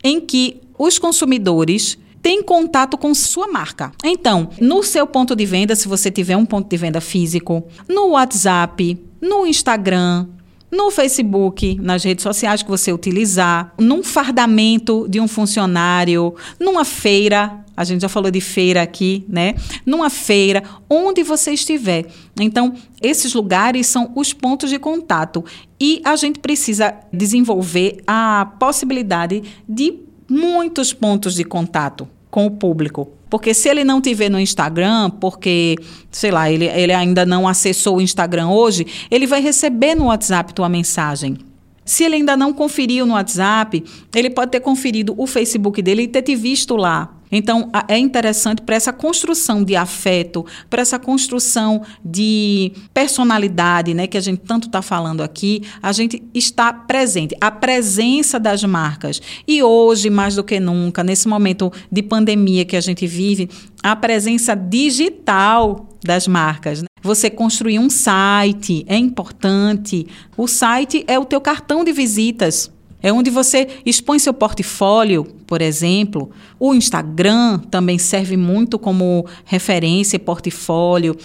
em 0.03 0.19
que 0.19 0.59
os 0.77 0.99
consumidores 0.99 1.97
têm 2.21 2.43
contato 2.43 2.97
com 2.97 3.13
sua 3.15 3.47
marca. 3.47 3.93
Então, 4.03 4.49
no 4.59 4.83
seu 4.83 5.07
ponto 5.07 5.37
de 5.37 5.45
venda, 5.45 5.73
se 5.73 5.87
você 5.87 6.11
tiver 6.11 6.35
um 6.35 6.45
ponto 6.45 6.69
de 6.69 6.75
venda 6.75 6.99
físico, 6.99 7.63
no 7.87 8.07
WhatsApp, 8.09 8.97
no 9.21 9.47
Instagram, 9.47 10.27
no 10.71 10.91
Facebook, 10.91 11.79
nas 11.81 12.03
redes 12.03 12.23
sociais 12.23 12.61
que 12.61 12.69
você 12.69 12.91
utilizar, 12.93 13.73
num 13.77 14.03
fardamento 14.03 15.07
de 15.09 15.19
um 15.19 15.27
funcionário, 15.27 16.35
numa 16.59 16.85
feira, 16.85 17.63
a 17.75 17.83
gente 17.83 18.01
já 18.01 18.09
falou 18.09 18.29
de 18.29 18.41
feira 18.41 18.81
aqui, 18.81 19.25
né? 19.27 19.55
Numa 19.85 20.09
feira, 20.09 20.63
onde 20.89 21.23
você 21.23 21.53
estiver. 21.53 22.05
Então, 22.39 22.73
esses 23.01 23.33
lugares 23.33 23.87
são 23.87 24.11
os 24.15 24.33
pontos 24.33 24.69
de 24.69 24.77
contato 24.77 25.43
e 25.79 26.01
a 26.03 26.15
gente 26.15 26.39
precisa 26.39 26.93
desenvolver 27.11 28.03
a 28.05 28.51
possibilidade 28.59 29.43
de 29.67 29.93
muitos 30.29 30.93
pontos 30.93 31.35
de 31.35 31.43
contato 31.43 32.07
com 32.29 32.45
o 32.45 32.51
público. 32.51 33.09
Porque 33.29 33.53
se 33.53 33.69
ele 33.69 33.83
não 33.83 34.01
te 34.01 34.13
vê 34.13 34.27
no 34.27 34.39
Instagram, 34.39 35.11
porque, 35.11 35.75
sei 36.11 36.31
lá, 36.31 36.51
ele, 36.51 36.65
ele 36.65 36.93
ainda 36.93 37.25
não 37.25 37.47
acessou 37.47 37.97
o 37.97 38.01
Instagram 38.01 38.49
hoje, 38.49 38.85
ele 39.11 39.27
vai 39.27 39.41
receber 39.41 39.95
no 39.95 40.05
WhatsApp 40.05 40.53
tua 40.53 40.67
mensagem. 40.67 41.37
Se 41.85 42.03
ele 42.03 42.15
ainda 42.15 42.35
não 42.35 42.53
conferiu 42.53 43.05
no 43.05 43.13
WhatsApp, 43.13 43.83
ele 44.15 44.29
pode 44.29 44.51
ter 44.51 44.59
conferido 44.59 45.13
o 45.17 45.27
Facebook 45.27 45.81
dele 45.81 46.03
e 46.03 46.07
ter 46.07 46.21
te 46.21 46.35
visto 46.35 46.75
lá. 46.75 47.18
Então, 47.31 47.69
é 47.87 47.97
interessante 47.97 48.61
para 48.61 48.75
essa 48.75 48.91
construção 48.91 49.63
de 49.63 49.75
afeto, 49.75 50.45
para 50.69 50.81
essa 50.81 50.97
construção 50.97 51.81
de 52.03 52.71
personalidade, 52.93 53.93
né, 53.93 54.07
que 54.07 54.17
a 54.17 54.21
gente 54.21 54.41
tanto 54.41 54.67
está 54.67 54.81
falando 54.81 55.21
aqui, 55.21 55.63
a 55.81 55.91
gente 55.91 56.23
está 56.33 56.73
presente. 56.73 57.35
A 57.39 57.51
presença 57.51 58.39
das 58.39 58.63
marcas. 58.63 59.21
E 59.47 59.61
hoje, 59.61 60.09
mais 60.09 60.35
do 60.35 60.43
que 60.43 60.59
nunca, 60.59 61.03
nesse 61.03 61.27
momento 61.27 61.71
de 61.91 62.01
pandemia 62.01 62.65
que 62.65 62.75
a 62.75 62.81
gente 62.81 63.05
vive, 63.05 63.49
a 63.83 63.95
presença 63.95 64.55
digital 64.55 65.87
das 66.03 66.27
marcas. 66.27 66.81
né? 66.81 66.87
Você 67.01 67.29
construir 67.29 67.79
um 67.79 67.89
site 67.89 68.85
é 68.87 68.97
importante. 68.97 70.07
O 70.35 70.47
site 70.47 71.03
é 71.07 71.17
o 71.17 71.25
teu 71.25 71.39
cartão 71.39 71.83
de 71.83 71.91
visitas. 71.91 72.71
É 73.01 73.13
onde 73.13 73.29
você 73.29 73.67
expõe 73.85 74.19
seu 74.19 74.33
portfólio, 74.33 75.23
por 75.47 75.61
exemplo. 75.61 76.29
O 76.59 76.73
Instagram 76.73 77.59
também 77.59 77.97
serve 77.97 78.35
muito 78.35 78.77
como 78.77 79.25
referência 79.45 80.17
e 80.17 80.19
portfólio. 80.19 81.15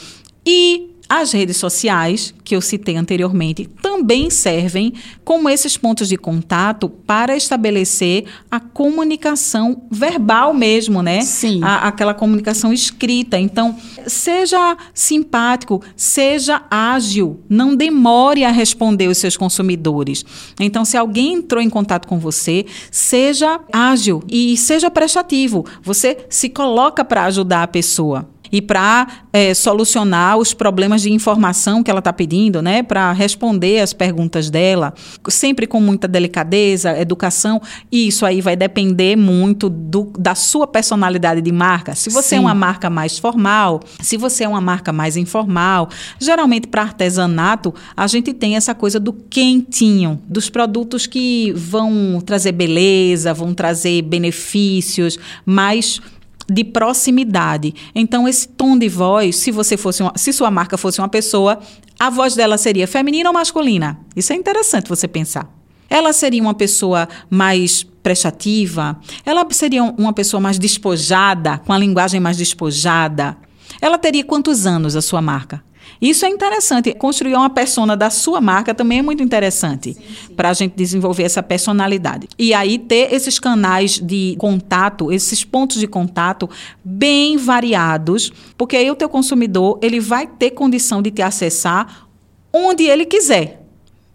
E 0.47 0.94
as 1.09 1.33
redes 1.33 1.57
sociais, 1.59 2.35
que 2.43 2.57
eu 2.57 2.61
citei 2.61 2.97
anteriormente, 2.97 3.67
também 3.83 4.31
servem 4.31 4.93
como 5.25 5.49
esses 5.49 5.77
pontos 5.77 6.09
de 6.09 6.17
contato 6.17 6.89
para 6.89 7.37
estabelecer 7.37 8.25
a 8.51 8.59
comunicação 8.59 9.83
verbal 9.91 10.55
mesmo, 10.55 11.03
né? 11.03 11.21
Sim. 11.21 11.61
A- 11.63 11.89
aquela 11.89 12.15
comunicação 12.15 12.73
escrita. 12.73 13.39
Então, 13.39 13.77
seja 14.07 14.77
simpático, 14.95 15.83
seja 15.97 16.63
ágil, 16.71 17.41
não 17.49 17.77
demore 17.77 18.45
a 18.45 18.51
responder 18.51 19.09
os 19.09 19.19
seus 19.19 19.37
consumidores. 19.37 20.25
Então, 20.59 20.85
se 20.85 20.97
alguém 20.97 21.35
entrou 21.35 21.63
em 21.63 21.71
contato 21.71 22.09
com 22.09 22.19
você, 22.19 22.65
seja 22.91 23.61
ágil 23.73 24.23
e 24.29 24.57
seja 24.57 24.91
prestativo. 24.91 25.65
Você 25.83 26.27
se 26.31 26.49
coloca 26.49 27.05
para 27.05 27.25
ajudar 27.25 27.63
a 27.63 27.69
pessoa 27.69 28.29
e 28.55 28.63
para 28.63 29.09
solucionar 29.57 30.39
os 30.39 30.55
problemas 30.55 31.03
de 31.03 31.13
informação 31.13 31.83
que 31.83 31.91
ela 31.91 31.99
está 31.99 32.13
pedindo, 32.13 32.63
né? 32.63 32.85
Para 32.85 33.11
responder 33.11 33.81
as 33.81 33.93
perguntas 33.93 34.49
dela, 34.49 34.95
sempre 35.29 35.67
com 35.67 35.81
muita 35.81 36.07
delicadeza, 36.07 36.97
educação. 36.97 37.61
E 37.91 38.07
isso 38.07 38.25
aí 38.25 38.41
vai 38.41 38.55
depender 38.55 39.17
muito 39.17 39.69
do, 39.69 40.13
da 40.17 40.37
sua 40.37 40.69
personalidade 40.69 41.41
de 41.41 41.51
marca. 41.51 41.97
Se 41.97 42.11
você 42.11 42.37
é 42.37 42.39
Sim. 42.39 42.45
uma 42.45 42.55
marca 42.55 42.89
mais 42.89 43.19
formal, 43.19 43.81
se 44.01 44.17
você 44.17 44.45
é 44.45 44.49
uma 44.49 44.61
marca 44.61 44.93
mais 44.93 45.17
informal, 45.17 45.89
geralmente 46.21 46.69
para 46.69 46.83
artesanato 46.83 47.75
a 47.97 48.07
gente 48.07 48.33
tem 48.33 48.55
essa 48.55 48.73
coisa 48.73 49.01
do 49.01 49.13
quentinho, 49.13 50.23
dos 50.29 50.49
produtos 50.49 51.09
que 51.09 51.53
vão 51.57 52.23
trazer 52.25 52.53
beleza, 52.53 53.35
vão 53.35 53.53
trazer 53.53 54.01
benefícios, 54.03 55.19
mais 55.45 56.01
de 56.49 56.65
proximidade. 56.65 57.75
Então 57.95 58.29
esse 58.29 58.49
tom 58.49 58.79
de 58.79 58.89
voz, 58.89 59.37
se 59.37 59.51
você 59.51 59.77
fosse 59.77 60.03
uma, 60.03 60.13
se 60.17 60.33
sua 60.33 60.51
marca 60.51 60.77
fosse 60.77 61.01
uma 61.01 61.09
pessoa, 61.09 61.59
a 61.99 62.11
voz 62.11 62.35
dela 62.35 62.59
seria 62.59 62.87
feminina 62.87 63.29
ou 63.29 63.35
masculina? 63.35 63.99
Isso 64.15 64.33
é 64.33 64.37
interessante 64.37 64.89
você 64.89 65.07
pensar. 65.09 65.49
Ela 65.89 66.13
seria 66.13 66.43
uma 66.43 66.55
pessoa 66.55 67.09
mais 67.31 67.83
prestativa? 68.03 68.99
Ela 69.25 69.47
seria 69.51 69.83
uma 69.83 70.13
pessoa 70.13 70.41
mais 70.41 70.59
despojada, 70.59 71.59
com 71.59 71.73
a 71.73 71.79
linguagem 71.79 72.21
mais 72.21 72.37
despojada? 72.37 73.37
Ela 73.81 73.99
teria 73.99 74.25
quantos 74.25 74.67
anos 74.67 74.97
a 74.97 75.03
sua 75.03 75.23
marca? 75.23 75.63
Isso 76.01 76.25
é 76.27 76.29
interessante. 76.29 76.93
Construir 76.95 77.35
uma 77.35 77.51
persona 77.51 77.97
da 77.97 78.11
sua 78.11 78.41
marca 78.41 78.75
também 78.75 78.99
é 78.99 79.03
muito 79.03 79.23
interessante 79.23 79.97
para 80.37 80.51
a 80.51 80.53
gente 80.53 80.75
desenvolver 80.77 81.23
essa 81.23 81.43
personalidade. 81.43 82.29
E 82.39 82.53
aí 82.53 82.79
ter 82.79 83.13
esses 83.13 83.39
canais 83.39 83.99
de 83.99 84.37
contato, 84.39 85.13
esses 85.13 85.45
pontos 85.45 85.79
de 85.79 85.87
contato 85.87 86.49
bem 86.85 87.37
variados, 87.37 88.33
porque 88.57 88.77
aí 88.77 88.91
o 88.91 88.97
teu 88.97 89.09
consumidor 89.09 89.79
ele 89.83 90.01
vai 90.01 90.27
ter 90.27 90.51
condição 90.51 91.01
de 91.01 91.11
te 91.11 91.23
acessar 91.23 92.09
onde 92.53 92.85
ele 92.85 93.05
quiser. 93.05 93.64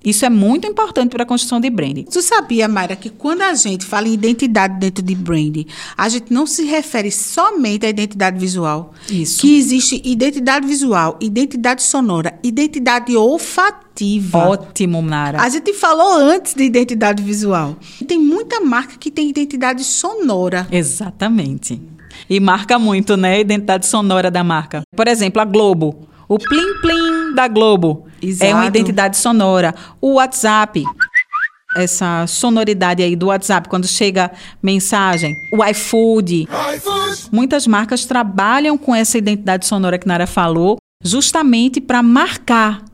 Isso 0.04 0.26
é 0.26 0.30
muito 0.30 0.66
importante 0.66 1.12
para 1.12 1.24
a 1.24 1.26
construção 1.26 1.60
de 1.60 1.70
branding. 1.70 2.04
Tu 2.04 2.22
sabia, 2.22 2.68
Mayra, 2.68 2.96
que 2.96 3.10
quando 3.10 3.42
a 3.42 3.54
gente 3.54 3.86
fala 3.86 4.08
em 4.08 4.14
identidade 4.14 4.80
dentro 4.80 5.04
de 5.04 5.14
branding, 5.14 5.66
a 5.98 6.08
gente 6.08 6.32
não 6.32 6.48
se 6.48 6.64
refere 6.64 7.12
somente 7.12 7.86
à 7.86 7.90
identidade 7.90 8.40
visual. 8.40 8.94
Isso. 9.10 9.42
Que 9.42 9.58
existe 9.58 10.02
identidade 10.06 10.66
visual, 10.66 11.18
identidade 11.20 11.84
sonora, 11.84 12.40
identidade 12.42 13.16
olfativa. 13.16 14.38
Ótimo, 14.38 15.02
Nara. 15.02 15.42
A 15.42 15.50
gente 15.50 15.74
falou 15.74 16.14
antes 16.14 16.54
de 16.54 16.64
identidade 16.64 17.22
visual. 17.22 17.76
Tem 18.08 18.18
muita 18.18 18.62
marca 18.62 18.96
que 18.98 19.12
tem 19.12 19.30
identidade 19.30 19.84
sonora. 19.84 20.66
Exatamente. 20.72 21.82
E 22.30 22.40
marca 22.40 22.80
muito, 22.80 23.18
né? 23.18 23.36
A 23.36 23.40
identidade 23.40 23.86
sonora 23.86 24.32
da 24.32 24.44
marca. 24.44 24.82
Por 24.96 25.08
exemplo, 25.08 25.42
a 25.42 25.46
Globo. 25.46 26.08
O 26.28 26.38
Plim 26.38 26.80
Plim 26.82 27.34
da 27.34 27.48
Globo 27.48 28.09
é 28.22 28.54
uma 28.54 28.64
Exato. 28.64 28.68
identidade 28.68 29.18
sonora. 29.18 29.74
O 30.02 30.14
WhatsApp, 30.14 30.84
essa 31.76 32.26
sonoridade 32.28 33.04
aí 33.04 33.16
do 33.16 33.28
WhatsApp, 33.28 33.70
quando 33.70 33.88
chega 33.88 34.32
mensagem. 34.62 35.36
O 35.52 35.64
iFood. 35.66 36.48
Muitas 37.32 37.68
marcas 37.68 38.06
trabalham 38.06 38.78
com 38.78 38.96
essa 38.96 39.18
identidade 39.18 39.66
sonora 39.66 39.98
que 39.98 40.08
Nara 40.08 40.28
falou, 40.28 40.78
justamente 41.04 41.80
para 41.80 42.02
marcar. 42.02 42.89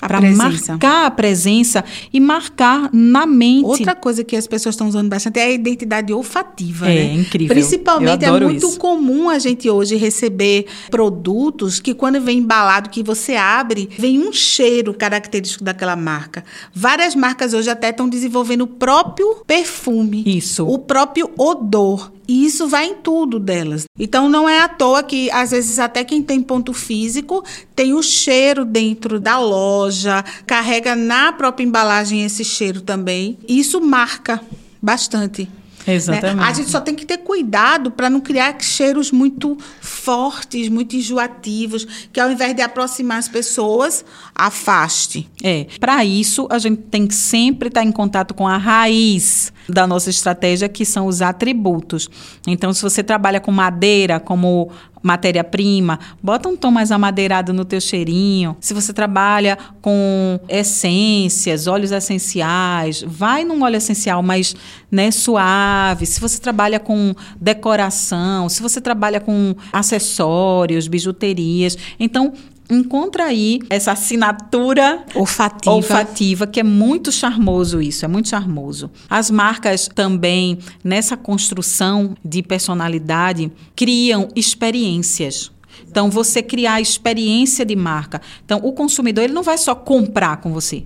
Para 0.00 0.20
marcar 0.20 1.06
a 1.06 1.10
presença 1.10 1.84
e 2.12 2.18
marcar 2.20 2.90
na 2.92 3.26
mente. 3.26 3.64
Outra 3.66 3.94
coisa 3.94 4.24
que 4.24 4.34
as 4.36 4.46
pessoas 4.46 4.74
estão 4.74 4.88
usando 4.88 5.08
bastante 5.08 5.38
é 5.38 5.44
a 5.44 5.50
identidade 5.50 6.12
olfativa, 6.12 6.88
É, 6.90 6.94
né? 6.94 7.14
incrível. 7.14 7.54
Principalmente 7.54 8.24
é 8.24 8.30
muito 8.30 8.66
isso. 8.66 8.78
comum 8.78 9.28
a 9.28 9.38
gente 9.38 9.68
hoje 9.68 9.96
receber 9.96 10.66
produtos 10.90 11.80
que 11.80 11.94
quando 11.94 12.20
vem 12.20 12.38
embalado, 12.38 12.90
que 12.90 13.02
você 13.02 13.36
abre, 13.36 13.88
vem 13.98 14.18
um 14.18 14.32
cheiro 14.32 14.94
característico 14.94 15.64
daquela 15.64 15.96
marca. 15.96 16.44
Várias 16.74 17.14
marcas 17.14 17.52
hoje 17.52 17.70
até 17.70 17.90
estão 17.90 18.08
desenvolvendo 18.08 18.62
o 18.62 18.66
próprio 18.66 19.42
perfume. 19.46 20.22
Isso. 20.26 20.66
O 20.66 20.78
próprio 20.78 21.30
odor. 21.36 22.12
E 22.30 22.44
isso 22.44 22.68
vai 22.68 22.86
em 22.86 22.94
tudo 22.94 23.40
delas. 23.40 23.86
Então 23.98 24.28
não 24.28 24.48
é 24.48 24.60
à 24.60 24.68
toa 24.68 25.02
que 25.02 25.28
às 25.32 25.50
vezes 25.50 25.80
até 25.80 26.04
quem 26.04 26.22
tem 26.22 26.40
ponto 26.40 26.72
físico 26.72 27.44
tem 27.74 27.92
o 27.92 28.00
cheiro 28.04 28.64
dentro 28.64 29.18
da 29.18 29.40
loja, 29.40 30.24
carrega 30.46 30.94
na 30.94 31.32
própria 31.32 31.64
embalagem 31.64 32.24
esse 32.24 32.44
cheiro 32.44 32.82
também. 32.82 33.36
Isso 33.48 33.80
marca 33.80 34.40
bastante. 34.80 35.48
Exatamente. 35.86 36.36
Né? 36.36 36.42
A 36.44 36.52
gente 36.52 36.70
só 36.70 36.80
tem 36.80 36.94
que 36.94 37.06
ter 37.06 37.18
cuidado 37.18 37.90
para 37.90 38.10
não 38.10 38.20
criar 38.20 38.60
cheiros 38.60 39.10
muito 39.10 39.56
fortes, 39.80 40.68
muito 40.68 40.96
enjoativos, 40.96 41.86
que 42.12 42.20
ao 42.20 42.30
invés 42.30 42.54
de 42.54 42.62
aproximar 42.62 43.18
as 43.18 43.28
pessoas, 43.28 44.04
afaste. 44.34 45.28
É. 45.42 45.66
Para 45.78 46.04
isso, 46.04 46.46
a 46.50 46.58
gente 46.58 46.82
tem 46.82 47.06
que 47.06 47.14
sempre 47.14 47.68
estar 47.68 47.84
em 47.84 47.92
contato 47.92 48.34
com 48.34 48.46
a 48.46 48.56
raiz 48.56 49.52
da 49.68 49.86
nossa 49.86 50.10
estratégia, 50.10 50.68
que 50.68 50.84
são 50.84 51.06
os 51.06 51.22
atributos. 51.22 52.08
Então, 52.46 52.72
se 52.72 52.82
você 52.82 53.02
trabalha 53.02 53.40
com 53.40 53.52
madeira 53.52 54.18
como 54.18 54.70
matéria-prima, 55.02 55.98
bota 56.22 56.48
um 56.48 56.56
tom 56.56 56.70
mais 56.70 56.92
amadeirado 56.92 57.52
no 57.52 57.64
teu 57.64 57.80
cheirinho. 57.80 58.56
Se 58.60 58.74
você 58.74 58.92
trabalha 58.92 59.56
com 59.80 60.38
essências, 60.48 61.66
óleos 61.66 61.90
essenciais, 61.90 63.02
vai 63.06 63.44
num 63.44 63.62
óleo 63.62 63.76
essencial 63.76 64.22
mais 64.22 64.54
né, 64.90 65.10
suave. 65.10 66.06
Se 66.06 66.20
você 66.20 66.40
trabalha 66.40 66.78
com 66.78 67.14
decoração, 67.40 68.48
se 68.48 68.60
você 68.62 68.80
trabalha 68.80 69.20
com 69.20 69.54
acessórios, 69.72 70.88
bijuterias, 70.88 71.76
então 71.98 72.32
encontra 72.70 73.24
aí 73.24 73.60
essa 73.68 73.92
assinatura 73.92 75.04
olfativa. 75.14 75.74
olfativa, 75.74 76.46
que 76.46 76.60
é 76.60 76.62
muito 76.62 77.10
charmoso 77.10 77.82
isso, 77.82 78.04
é 78.04 78.08
muito 78.08 78.28
charmoso. 78.28 78.90
As 79.08 79.30
marcas 79.30 79.88
também, 79.88 80.58
nessa 80.82 81.16
construção 81.16 82.16
de 82.24 82.42
personalidade, 82.42 83.50
criam 83.74 84.28
experiências. 84.34 85.50
Então, 85.88 86.10
você 86.10 86.42
criar 86.42 86.80
experiência 86.80 87.64
de 87.64 87.74
marca. 87.74 88.20
Então, 88.44 88.60
o 88.62 88.72
consumidor 88.72 89.24
ele 89.24 89.32
não 89.32 89.42
vai 89.42 89.58
só 89.58 89.74
comprar 89.74 90.36
com 90.36 90.52
você. 90.52 90.84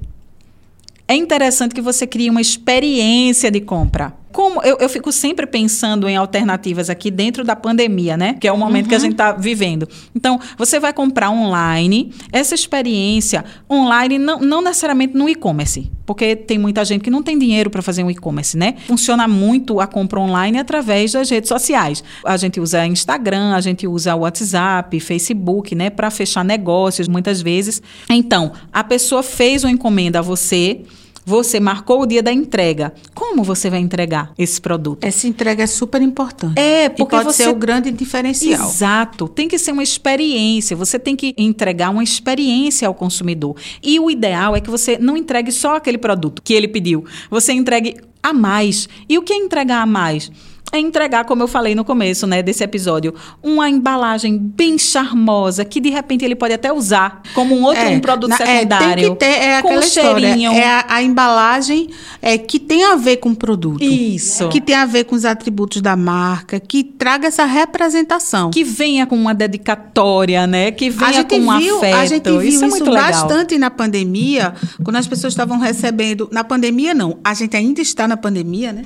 É 1.06 1.14
interessante 1.14 1.74
que 1.74 1.82
você 1.82 2.06
crie 2.06 2.30
uma 2.30 2.40
experiência 2.40 3.50
de 3.50 3.60
compra 3.60 4.23
como 4.34 4.60
eu, 4.64 4.76
eu 4.80 4.88
fico 4.88 5.12
sempre 5.12 5.46
pensando 5.46 6.08
em 6.08 6.16
alternativas 6.16 6.90
aqui 6.90 7.08
dentro 7.08 7.44
da 7.44 7.54
pandemia, 7.54 8.16
né? 8.16 8.34
Que 8.34 8.48
é 8.48 8.52
o 8.52 8.58
momento 8.58 8.86
uhum. 8.86 8.88
que 8.88 8.94
a 8.96 8.98
uhum. 8.98 9.02
gente 9.04 9.12
está 9.12 9.30
vivendo. 9.30 9.88
Então, 10.12 10.40
você 10.58 10.80
vai 10.80 10.92
comprar 10.92 11.30
online, 11.30 12.12
essa 12.32 12.52
experiência 12.52 13.44
online, 13.70 14.18
não, 14.18 14.40
não 14.40 14.60
necessariamente 14.60 15.16
no 15.16 15.28
e-commerce, 15.28 15.88
porque 16.04 16.34
tem 16.34 16.58
muita 16.58 16.84
gente 16.84 17.02
que 17.02 17.10
não 17.10 17.22
tem 17.22 17.38
dinheiro 17.38 17.70
para 17.70 17.80
fazer 17.80 18.02
um 18.02 18.10
e-commerce, 18.10 18.56
né? 18.56 18.74
Funciona 18.88 19.28
muito 19.28 19.78
a 19.78 19.86
compra 19.86 20.18
online 20.18 20.58
através 20.58 21.12
das 21.12 21.30
redes 21.30 21.48
sociais. 21.48 22.02
A 22.24 22.36
gente 22.36 22.58
usa 22.58 22.84
Instagram, 22.84 23.54
a 23.54 23.60
gente 23.60 23.86
usa 23.86 24.16
WhatsApp, 24.16 24.98
Facebook, 24.98 25.76
né? 25.76 25.90
Para 25.90 26.10
fechar 26.10 26.44
negócios, 26.44 27.06
muitas 27.06 27.40
vezes. 27.40 27.80
Então, 28.10 28.50
a 28.72 28.82
pessoa 28.82 29.22
fez 29.22 29.62
uma 29.62 29.70
encomenda 29.70 30.18
a 30.18 30.22
você 30.22 30.82
você 31.24 31.58
marcou 31.58 32.02
o 32.02 32.06
dia 32.06 32.22
da 32.22 32.32
entrega. 32.32 32.92
Como 33.14 33.42
você 33.42 33.70
vai 33.70 33.80
entregar 33.80 34.32
esse 34.36 34.60
produto? 34.60 35.04
Essa 35.04 35.26
entrega 35.26 35.62
é 35.62 35.66
super 35.66 36.02
importante. 36.02 36.58
É, 36.58 36.88
porque 36.88 37.16
e 37.16 37.18
pode 37.18 37.24
você... 37.24 37.44
ser 37.44 37.48
o 37.48 37.54
grande 37.54 37.90
diferencial. 37.90 38.68
Exato. 38.68 39.28
Tem 39.28 39.48
que 39.48 39.58
ser 39.58 39.72
uma 39.72 39.82
experiência. 39.82 40.76
Você 40.76 40.98
tem 40.98 41.16
que 41.16 41.34
entregar 41.38 41.90
uma 41.90 42.02
experiência 42.02 42.86
ao 42.86 42.94
consumidor. 42.94 43.56
E 43.82 43.98
o 43.98 44.10
ideal 44.10 44.54
é 44.54 44.60
que 44.60 44.70
você 44.70 44.98
não 44.98 45.16
entregue 45.16 45.50
só 45.50 45.76
aquele 45.76 45.98
produto 45.98 46.42
que 46.42 46.52
ele 46.52 46.68
pediu. 46.68 47.04
Você 47.30 47.52
entregue 47.52 47.96
a 48.22 48.32
mais. 48.32 48.88
E 49.08 49.18
o 49.18 49.22
que 49.22 49.32
é 49.32 49.36
entregar 49.36 49.82
a 49.82 49.86
mais? 49.86 50.30
É 50.72 50.78
entregar, 50.78 51.24
como 51.24 51.42
eu 51.42 51.48
falei 51.48 51.74
no 51.74 51.84
começo, 51.84 52.26
né, 52.26 52.42
desse 52.42 52.64
episódio, 52.64 53.14
uma 53.42 53.68
embalagem 53.70 54.36
bem 54.38 54.76
charmosa 54.78 55.64
que 55.64 55.80
de 55.80 55.88
repente 55.88 56.24
ele 56.24 56.34
pode 56.34 56.52
até 56.52 56.72
usar 56.72 57.22
como 57.34 57.54
um 57.54 57.62
outro 57.62 57.82
é, 57.82 57.90
um 57.90 58.00
produto 58.00 58.30
na, 58.30 58.36
secundário. 58.36 58.86
É, 58.86 58.96
tem 58.96 59.10
que 59.10 59.16
ter 59.16 59.26
é 59.26 59.58
aquela 59.58 59.80
com 59.80 59.86
história, 59.86 60.28
cheirinho. 60.28 60.52
é 60.52 60.66
a, 60.66 60.84
a, 60.88 61.02
embalagem 61.02 61.90
é 62.20 62.36
que 62.36 62.58
tem 62.58 62.84
a 62.84 62.96
ver 62.96 63.18
com 63.18 63.30
o 63.30 63.36
produto. 63.36 63.82
Isso. 63.82 64.48
Que 64.48 64.60
tem 64.60 64.74
a 64.74 64.86
ver 64.86 65.04
com 65.04 65.14
os 65.14 65.24
atributos 65.24 65.80
da 65.80 65.96
marca, 65.96 66.58
que 66.58 66.82
traga 66.82 67.28
essa 67.28 67.44
representação. 67.44 68.50
Que 68.50 68.64
venha 68.64 69.06
com 69.06 69.16
uma 69.16 69.34
dedicatória, 69.34 70.46
né? 70.46 70.72
Que 70.72 70.90
venha 70.90 71.24
com 71.24 71.36
um 71.36 71.58
viu, 71.58 71.76
afeto. 71.76 71.96
A 71.96 72.06
gente 72.06 72.24
viu 72.24 72.42
isso, 72.42 72.64
isso 72.64 72.84
é 72.84 72.90
bastante 72.90 73.58
na 73.58 73.70
pandemia, 73.70 74.54
quando 74.82 74.96
as 74.96 75.06
pessoas 75.06 75.32
estavam 75.32 75.58
recebendo, 75.58 76.28
na 76.32 76.42
pandemia 76.42 76.94
não, 76.94 77.18
a 77.22 77.34
gente 77.34 77.56
ainda 77.56 77.80
está 77.80 78.08
na 78.08 78.16
pandemia, 78.16 78.72
né? 78.72 78.84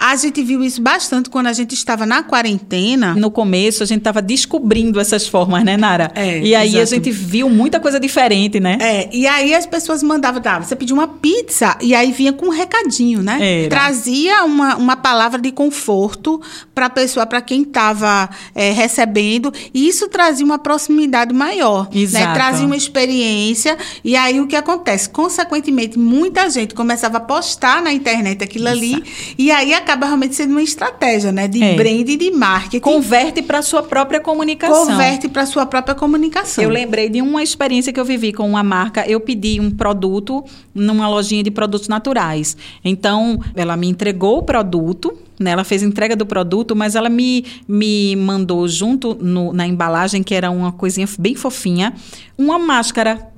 A 0.00 0.16
gente 0.16 0.42
viu 0.42 0.64
isso 0.64 0.80
bastante 0.80 1.28
quando 1.28 1.48
a 1.48 1.52
gente 1.52 1.74
estava 1.74 2.06
na 2.06 2.22
quarentena. 2.22 3.14
No 3.14 3.30
começo, 3.30 3.82
a 3.82 3.86
gente 3.86 3.98
estava 3.98 4.22
descobrindo 4.22 4.98
essas 4.98 5.28
formas, 5.28 5.62
né, 5.62 5.76
Nara? 5.76 6.10
É, 6.14 6.40
e 6.40 6.54
aí 6.54 6.68
exato. 6.70 6.82
a 6.82 6.86
gente 6.86 7.10
viu 7.10 7.50
muita 7.50 7.78
coisa 7.78 8.00
diferente, 8.00 8.58
né? 8.58 8.78
É, 8.80 9.10
e 9.12 9.26
aí 9.26 9.54
as 9.54 9.66
pessoas 9.66 10.02
mandavam, 10.02 10.40
tá, 10.40 10.58
você 10.58 10.74
pediu 10.74 10.96
uma 10.96 11.06
pizza, 11.06 11.76
e 11.82 11.94
aí 11.94 12.12
vinha 12.12 12.32
com 12.32 12.46
um 12.46 12.50
recadinho, 12.50 13.22
né? 13.22 13.64
Era. 13.64 13.68
Trazia 13.68 14.42
uma, 14.44 14.76
uma 14.76 14.96
palavra 14.96 15.38
de 15.38 15.52
conforto 15.52 16.40
para 16.74 16.86
a 16.86 16.90
pessoa, 16.90 17.26
para 17.26 17.42
quem 17.42 17.60
estava 17.60 18.30
é, 18.54 18.70
recebendo, 18.70 19.52
e 19.74 19.86
isso 19.86 20.08
trazia 20.08 20.46
uma 20.46 20.58
proximidade 20.58 21.34
maior. 21.34 21.90
Né? 21.92 22.00
Exato. 22.00 22.26
Né? 22.26 22.32
Trazia 22.32 22.64
uma 22.64 22.76
experiência, 22.76 23.76
e 24.02 24.16
aí 24.16 24.40
o 24.40 24.46
que 24.46 24.56
acontece? 24.56 25.10
Consequentemente, 25.10 25.98
muita 25.98 26.48
gente 26.48 26.74
começava 26.74 27.18
a 27.18 27.20
postar 27.20 27.82
na 27.82 27.92
internet 27.92 28.42
aquilo 28.42 28.66
Exato. 28.66 28.78
ali, 28.78 29.04
e 29.36 29.50
aí 29.50 29.74
a 29.74 29.89
acaba 29.90 30.06
realmente 30.06 30.34
sendo 30.36 30.52
uma 30.52 30.62
estratégia, 30.62 31.32
né? 31.32 31.48
De 31.48 31.62
é. 31.62 31.74
brand 31.74 32.08
e 32.08 32.16
de 32.16 32.30
marketing. 32.30 32.80
Converte 32.80 33.42
para 33.42 33.60
sua 33.60 33.82
própria 33.82 34.20
comunicação. 34.20 34.86
Converte 34.86 35.28
para 35.28 35.44
sua 35.46 35.66
própria 35.66 35.94
comunicação. 35.94 36.62
Eu 36.62 36.70
lembrei 36.70 37.08
de 37.08 37.20
uma 37.20 37.42
experiência 37.42 37.92
que 37.92 37.98
eu 37.98 38.04
vivi 38.04 38.32
com 38.32 38.48
uma 38.48 38.62
marca. 38.62 39.04
Eu 39.08 39.20
pedi 39.20 39.60
um 39.60 39.70
produto 39.70 40.44
numa 40.72 41.08
lojinha 41.08 41.42
de 41.42 41.50
produtos 41.50 41.88
naturais. 41.88 42.56
Então, 42.84 43.40
ela 43.54 43.76
me 43.76 43.88
entregou 43.88 44.38
o 44.38 44.42
produto, 44.42 45.12
né? 45.38 45.50
Ela 45.50 45.64
fez 45.64 45.82
entrega 45.82 46.14
do 46.14 46.24
produto, 46.24 46.76
mas 46.76 46.94
ela 46.94 47.08
me, 47.08 47.44
me 47.66 48.14
mandou 48.14 48.68
junto 48.68 49.14
no, 49.14 49.52
na 49.52 49.66
embalagem, 49.66 50.22
que 50.22 50.34
era 50.34 50.50
uma 50.50 50.70
coisinha 50.70 51.08
bem 51.18 51.34
fofinha, 51.34 51.94
uma 52.38 52.58
máscara 52.58 53.29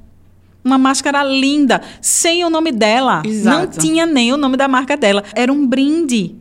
uma 0.64 0.78
máscara 0.78 1.22
linda, 1.24 1.80
sem 2.00 2.44
o 2.44 2.50
nome 2.50 2.72
dela. 2.72 3.22
Exato. 3.24 3.56
Não 3.58 3.66
tinha 3.66 4.06
nem 4.06 4.32
o 4.32 4.36
nome 4.36 4.56
da 4.56 4.68
marca 4.68 4.96
dela. 4.96 5.24
Era 5.34 5.52
um 5.52 5.66
brinde 5.66 6.36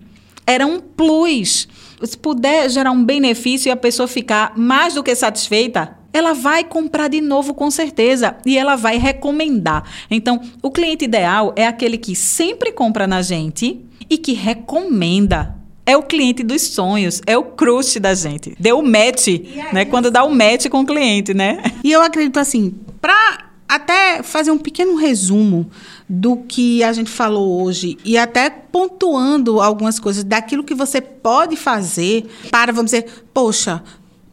era 0.46 0.66
um 0.66 0.80
plus. 0.80 1.68
Se 2.04 2.18
puder 2.18 2.70
gerar 2.70 2.92
um 2.92 3.04
benefício 3.04 3.70
e 3.70 3.72
a 3.72 3.76
pessoa 3.76 4.08
ficar 4.08 4.54
mais 4.58 4.96
do 4.96 5.04
que 5.04 5.16
satisfeita, 5.16 5.98
ela 6.12 6.34
vai 6.34 6.64
comprar 6.64 7.08
de 7.08 7.22
novo 7.22 7.54
com 7.54 7.70
certeza 7.70 8.36
e 8.46 8.58
ela 8.58 8.76
vai 8.76 8.98
recomendar. 8.98 9.84
Então, 10.10 10.42
o 10.62 10.72
cliente 10.72 11.06
ideal 11.06 11.54
é 11.56 11.66
aquele 11.66 11.98
que 11.98 12.16
sempre 12.16 12.72
compra 12.72 13.08
na 13.08 13.22
gente 13.22 13.80
e 14.10 14.18
que 14.18 14.34
recomenda. 14.34 15.56
É 15.86 15.96
o 15.98 16.04
cliente 16.04 16.44
dos 16.44 16.62
sonhos, 16.62 17.22
é 17.26 17.38
o 17.38 17.44
crush 17.44 18.00
da 18.00 18.14
gente. 18.14 18.56
Deu 18.60 18.80
o 18.80 18.84
match, 18.84 19.28
né? 19.74 19.84
Quando 19.86 20.12
dá 20.12 20.24
o 20.24 20.34
match 20.34 20.68
com 20.70 20.82
o 20.82 20.86
cliente, 20.86 21.34
né? 21.34 21.62
E 21.84 21.92
eu 21.92 22.02
acredito 22.02 22.40
assim, 22.40 22.76
para 23.02 23.51
até 23.72 24.22
fazer 24.22 24.52
um 24.52 24.58
pequeno 24.58 24.96
resumo 24.96 25.72
do 26.10 26.36
que 26.36 26.84
a 26.84 26.92
gente 26.92 27.10
falou 27.10 27.64
hoje 27.64 27.98
e 28.04 28.18
até 28.18 28.50
pontuando 28.50 29.62
algumas 29.62 29.98
coisas 29.98 30.26
daquilo 30.26 30.62
que 30.62 30.76
você 30.76 31.00
pode 31.00 31.56
fazer 31.56 32.30
para, 32.52 32.74
vamos 32.74 32.92
dizer, 32.92 33.24
poxa, 33.34 33.82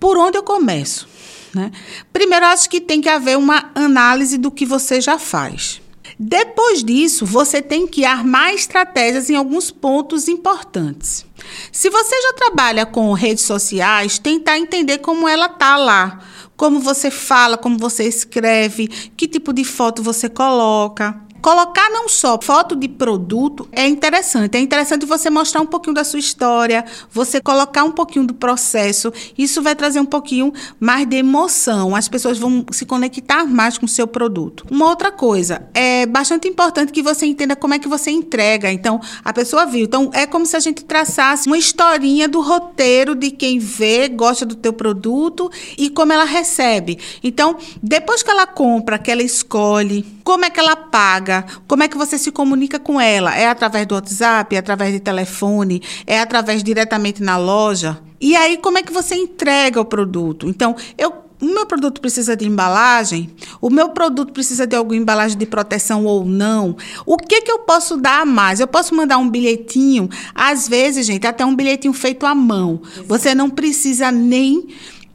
por 0.01 0.19
onde 0.19 0.37
eu 0.37 0.43
começo? 0.43 1.09
Né? 1.55 1.71
Primeiro, 2.13 2.47
acho 2.47 2.69
que 2.69 2.81
tem 2.81 3.01
que 3.01 3.09
haver 3.09 3.39
uma 3.39 3.71
análise 3.77 4.39
do 4.39 4.51
que 4.51 4.67
você 4.67 5.01
já 5.01 5.21
faz. 5.21 5.81
Depois 6.19 6.83
disso, 6.83 7.25
você 7.25 7.63
tem 7.63 7.87
que 7.87 8.05
armar 8.05 8.53
estratégias 8.53 9.31
em 9.31 9.37
alguns 9.37 9.71
pontos 9.71 10.27
importantes. 10.27 11.25
Se 11.71 11.89
você 11.89 12.21
já 12.23 12.33
trabalha 12.33 12.85
com 12.85 13.13
redes 13.13 13.45
sociais, 13.45 14.19
tentar 14.19 14.59
entender 14.59 14.99
como 14.99 15.29
ela 15.29 15.49
tá 15.49 15.77
lá 15.77 16.19
como 16.59 16.81
você 16.81 17.09
fala, 17.09 17.57
como 17.57 17.79
você 17.79 18.03
escreve, 18.03 18.89
que 18.89 19.29
tipo 19.29 19.53
de 19.53 19.63
foto 19.63 20.03
você 20.03 20.29
coloca. 20.29 21.28
Colocar 21.41 21.89
não 21.91 22.09
só 22.09 22.39
foto 22.41 22.75
de 22.75 22.89
produto 22.89 23.69
é 23.73 23.87
interessante. 23.87 24.57
É 24.57 24.61
interessante 24.61 25.07
você 25.07 25.31
mostrar 25.31 25.61
um 25.61 25.67
pouquinho 25.67 25.95
da 25.95 26.05
sua 26.05 26.19
história, 26.19 26.85
você 27.11 27.41
colocar 27.41 27.85
um 27.85 27.93
pouquinho 27.93 28.27
do 28.27 28.35
processo. 28.35 29.13
Isso 29.37 29.63
vai 29.63 29.75
trazer 29.75 30.01
um 30.01 30.05
pouquinho 30.05 30.53
mais 30.81 31.07
de 31.07 31.17
emoção. 31.17 31.95
As 31.95 32.09
pessoas 32.09 32.39
vão 32.39 32.65
se 32.73 32.85
conectar 32.85 33.45
mais 33.45 33.79
com 33.79 33.87
o 33.87 33.89
seu 33.89 34.07
produto. 34.07 34.67
Uma 34.71 34.89
outra 34.89 35.13
coisa, 35.13 35.69
é 35.75 36.07
bastante 36.07 36.49
importante 36.49 36.93
que 36.93 37.03
você 37.03 37.27
entenda 37.27 37.55
como 37.55 37.75
é 37.75 37.79
que 37.79 37.89
você 37.89 38.11
entrega. 38.11 38.71
Então, 38.71 39.01
a 39.25 39.33
pessoa 39.33 39.67
viu. 39.67 39.85
Então, 39.85 40.11
é 40.13 40.27
como 40.27 40.45
se 40.45 40.57
a 40.57 40.61
gente 40.61 40.85
traçasse 40.85 41.47
uma 41.47 41.59
historinha 41.59 42.29
do 42.29 42.41
roteiro 42.41 43.15
de 43.15 43.31
quem 43.31 43.59
vê, 43.59 44.09
gosta 44.09 44.45
do 44.45 44.55
teu 44.55 44.73
produto 44.73 45.51
e 45.77 45.89
como 45.91 46.13
ela 46.13 46.25
recebe. 46.25 46.99
Então, 47.23 47.57
depois 47.83 48.23
que 48.23 48.31
ela 48.31 48.47
compra, 48.47 48.99
que 48.99 49.11
ela 49.11 49.23
escolhe, 49.23 50.05
como 50.29 50.45
é 50.45 50.51
que 50.51 50.61
ela 50.61 50.77
paga, 50.77 51.47
como 51.67 51.83
é 51.83 51.89
que 51.89 51.97
você 51.97 52.19
se 52.19 52.31
comunica 52.31 52.79
com 52.79 53.01
ela. 53.01 53.35
É 53.35 53.49
através 53.49 53.87
do 53.87 53.95
WhatsApp, 53.95 54.55
é 54.55 54.59
através 54.59 54.93
de 54.93 55.01
telefone, 55.01 55.83
é 56.07 56.21
através 56.21 56.63
diretamente 56.63 57.23
na 57.23 57.39
loja. 57.39 57.99
E 58.21 58.37
aí, 58.37 58.59
como 58.59 58.77
é 58.77 58.83
que 58.83 58.93
você 58.93 59.15
entrega 59.15 59.81
o 59.81 59.87
produto? 59.87 60.47
Então, 60.47 60.77
eu 60.99 61.27
o 61.41 61.47
meu 61.47 61.65
produto 61.65 61.99
precisa 62.03 62.37
de 62.37 62.47
embalagem? 62.47 63.31
O 63.59 63.71
meu 63.71 63.89
produto 63.89 64.33
precisa 64.35 64.67
de 64.67 64.77
alguma 64.77 64.97
embalagem 64.97 65.39
de 65.39 65.47
proteção 65.47 66.05
ou 66.05 66.27
não? 66.27 66.77
O 67.07 67.17
que, 67.17 67.41
que 67.41 67.51
eu 67.51 67.61
posso 67.61 67.97
dar 67.97 68.21
a 68.21 68.27
mais? 68.27 68.61
Eu 68.61 68.67
posso 68.67 68.95
mandar 68.95 69.17
um 69.17 69.31
bilhetinho? 69.31 70.11
Às 70.35 70.69
vezes, 70.69 71.07
gente, 71.07 71.27
até 71.27 71.47
um 71.47 71.57
bilhetinho 71.57 71.95
feito 71.95 72.27
à 72.27 72.35
mão. 72.35 72.83
Você 73.07 73.35
não 73.35 73.49
precisa 73.49 74.11
nem 74.11 74.67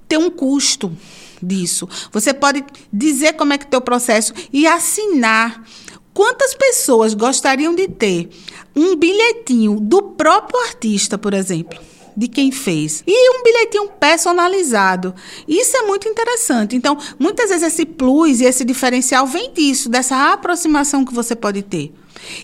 ter 0.08 0.18
um 0.18 0.32
custo 0.32 0.92
disso. 1.44 1.88
Você 2.12 2.34
pode 2.34 2.64
dizer 2.92 3.34
como 3.34 3.54
é 3.54 3.58
que 3.58 3.68
teu 3.68 3.82
processo 3.82 4.34
e 4.52 4.66
assinar. 4.66 5.64
Quantas 6.14 6.54
pessoas 6.54 7.16
gostariam 7.16 7.74
de 7.74 7.88
ter 7.88 8.30
um 8.76 8.96
bilhetinho 8.96 9.80
do 9.80 10.02
próprio 10.02 10.60
artista, 10.62 11.18
por 11.18 11.34
exemplo? 11.34 11.80
de 12.16 12.28
quem 12.28 12.52
fez. 12.52 13.04
E 13.08 13.30
um 13.32 13.44
bilhetinho 13.44 13.90
personalizado. 14.00 15.14
Isso 15.48 15.76
é 15.76 15.82
muito 15.82 16.08
interessante. 16.08 16.76
Então, 16.76 16.98
muitas 17.18 17.50
vezes 17.50 17.64
esse 17.64 17.86
plus 17.86 18.40
e 18.40 18.46
esse 18.46 18.64
diferencial 18.64 19.26
vem 19.26 19.52
disso, 19.52 19.90
dessa 19.90 20.32
aproximação 20.32 21.04
que 21.04 21.14
você 21.14 21.36
pode 21.36 21.64
ter. 21.64 21.92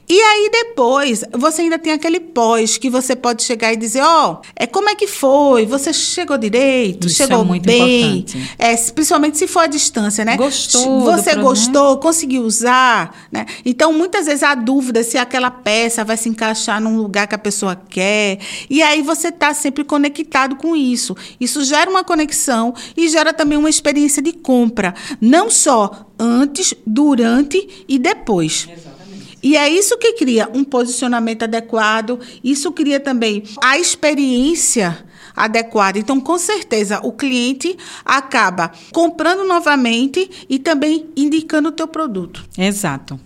E 0.07 0.19
aí 0.19 0.49
depois, 0.51 1.23
você 1.33 1.61
ainda 1.63 1.77
tem 1.77 1.93
aquele 1.93 2.19
pós 2.19 2.77
que 2.77 2.89
você 2.89 3.15
pode 3.15 3.43
chegar 3.43 3.73
e 3.73 3.77
dizer, 3.77 4.01
ó, 4.01 4.33
oh, 4.33 4.45
é 4.55 4.65
como 4.65 4.89
é 4.89 4.95
que 4.95 5.07
foi? 5.07 5.65
Você 5.65 5.93
chegou 5.93 6.37
direito, 6.37 7.07
Isso 7.07 7.21
é 7.23 7.27
chegou 7.27 7.43
é 7.43 7.45
muito 7.45 7.65
bem. 7.65 8.19
Importante. 8.19 8.55
É, 8.57 8.75
principalmente 8.75 9.37
se 9.37 9.47
for 9.47 9.61
a 9.61 9.67
distância, 9.67 10.25
né? 10.25 10.37
Gostou. 10.37 11.01
Você 11.01 11.35
gostou, 11.35 11.97
conseguiu 11.97 12.43
usar, 12.43 13.27
né? 13.31 13.45
Então, 13.65 13.93
muitas 13.93 14.25
vezes 14.25 14.43
a 14.43 14.55
dúvida 14.55 15.03
se 15.03 15.17
aquela 15.17 15.51
peça 15.51 16.03
vai 16.03 16.17
se 16.17 16.29
encaixar 16.29 16.81
num 16.81 16.97
lugar 16.97 17.27
que 17.27 17.35
a 17.35 17.39
pessoa 17.39 17.75
quer. 17.75 18.39
E 18.69 18.81
aí 18.81 19.01
você 19.01 19.29
está 19.29 19.53
sempre 19.53 19.83
conectado 19.83 20.55
com 20.55 20.75
isso. 20.75 21.15
Isso 21.39 21.63
gera 21.63 21.89
uma 21.89 22.03
conexão 22.03 22.73
e 22.95 23.07
gera 23.07 23.33
também 23.33 23.57
uma 23.57 23.69
experiência 23.69 24.21
de 24.21 24.33
compra, 24.33 24.93
não 25.21 25.49
só 25.49 26.07
antes, 26.17 26.73
durante 26.85 27.85
e 27.87 27.97
depois. 27.97 28.67
Exato. 28.71 28.98
E 29.41 29.55
é 29.55 29.69
isso 29.69 29.97
que 29.97 30.13
cria 30.13 30.49
um 30.53 30.63
posicionamento 30.63 31.43
adequado, 31.43 32.19
isso 32.43 32.71
cria 32.71 32.99
também 32.99 33.43
a 33.61 33.77
experiência 33.77 35.05
adequada. 35.35 35.97
Então, 35.97 36.19
com 36.19 36.37
certeza, 36.37 36.99
o 37.03 37.13
cliente 37.13 37.77
acaba 38.03 38.71
comprando 38.91 39.45
novamente 39.45 40.29
e 40.49 40.59
também 40.59 41.07
indicando 41.15 41.69
o 41.69 41.71
teu 41.71 41.87
produto. 41.87 42.43
Exato. 42.57 43.19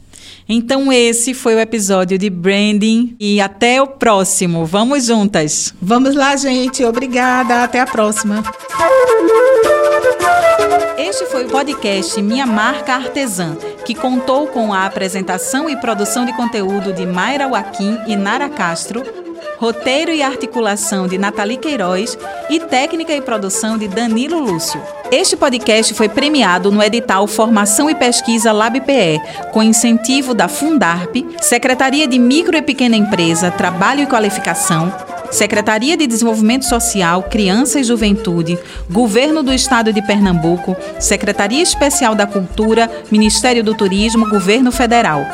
Então, 0.47 0.91
esse 0.91 1.33
foi 1.33 1.55
o 1.55 1.59
episódio 1.59 2.17
de 2.17 2.29
branding 2.29 3.15
e 3.19 3.39
até 3.41 3.81
o 3.81 3.87
próximo. 3.87 4.65
Vamos 4.65 5.05
juntas. 5.05 5.73
Vamos 5.81 6.15
lá, 6.15 6.35
gente. 6.35 6.83
Obrigada. 6.83 7.63
Até 7.63 7.79
a 7.79 7.85
próxima. 7.85 8.43
Este 10.97 11.25
foi 11.25 11.45
o 11.45 11.49
podcast 11.49 12.21
Minha 12.21 12.45
Marca 12.45 12.95
Artesã, 12.95 13.55
que 13.85 13.93
contou 13.93 14.47
com 14.47 14.73
a 14.73 14.85
apresentação 14.85 15.69
e 15.69 15.75
produção 15.75 16.25
de 16.25 16.33
conteúdo 16.33 16.93
de 16.93 17.05
Mayra 17.05 17.47
Joaquim 17.47 17.99
e 18.07 18.15
Nara 18.15 18.49
Castro, 18.49 19.03
roteiro 19.57 20.11
e 20.11 20.21
articulação 20.21 21.07
de 21.07 21.17
Nathalie 21.17 21.57
Queiroz 21.57 22.17
e 22.49 22.59
técnica 22.59 23.13
e 23.13 23.21
produção 23.21 23.77
de 23.77 23.87
Danilo 23.87 24.39
Lúcio. 24.39 24.81
Este 25.11 25.35
podcast 25.35 25.93
foi 25.93 26.09
premiado 26.09 26.71
no 26.71 26.81
edital 26.81 27.27
Formação 27.27 27.89
e 27.89 27.95
Pesquisa 27.95 28.51
LabPE, 28.51 29.21
com 29.51 29.61
incentivo 29.61 30.33
da 30.33 30.47
Fundarp, 30.47 31.15
Secretaria 31.41 32.07
de 32.07 32.17
Micro 32.17 32.57
e 32.57 32.61
Pequena 32.61 32.95
Empresa, 32.95 33.51
Trabalho 33.51 34.01
e 34.01 34.07
Qualificação, 34.07 34.91
Secretaria 35.33 35.97
de 35.97 36.05
Desenvolvimento 36.05 36.63
Social, 36.65 37.23
Criança 37.23 37.79
e 37.79 37.83
Juventude, 37.83 38.55
Governo 38.87 39.41
do 39.41 39.51
Estado 39.51 39.91
de 39.91 39.99
Pernambuco, 40.05 40.77
Secretaria 40.99 41.63
Especial 41.63 42.13
da 42.13 42.27
Cultura, 42.27 42.89
Ministério 43.11 43.63
do 43.63 43.73
Turismo, 43.73 44.29
Governo 44.29 44.71
Federal. 44.71 45.25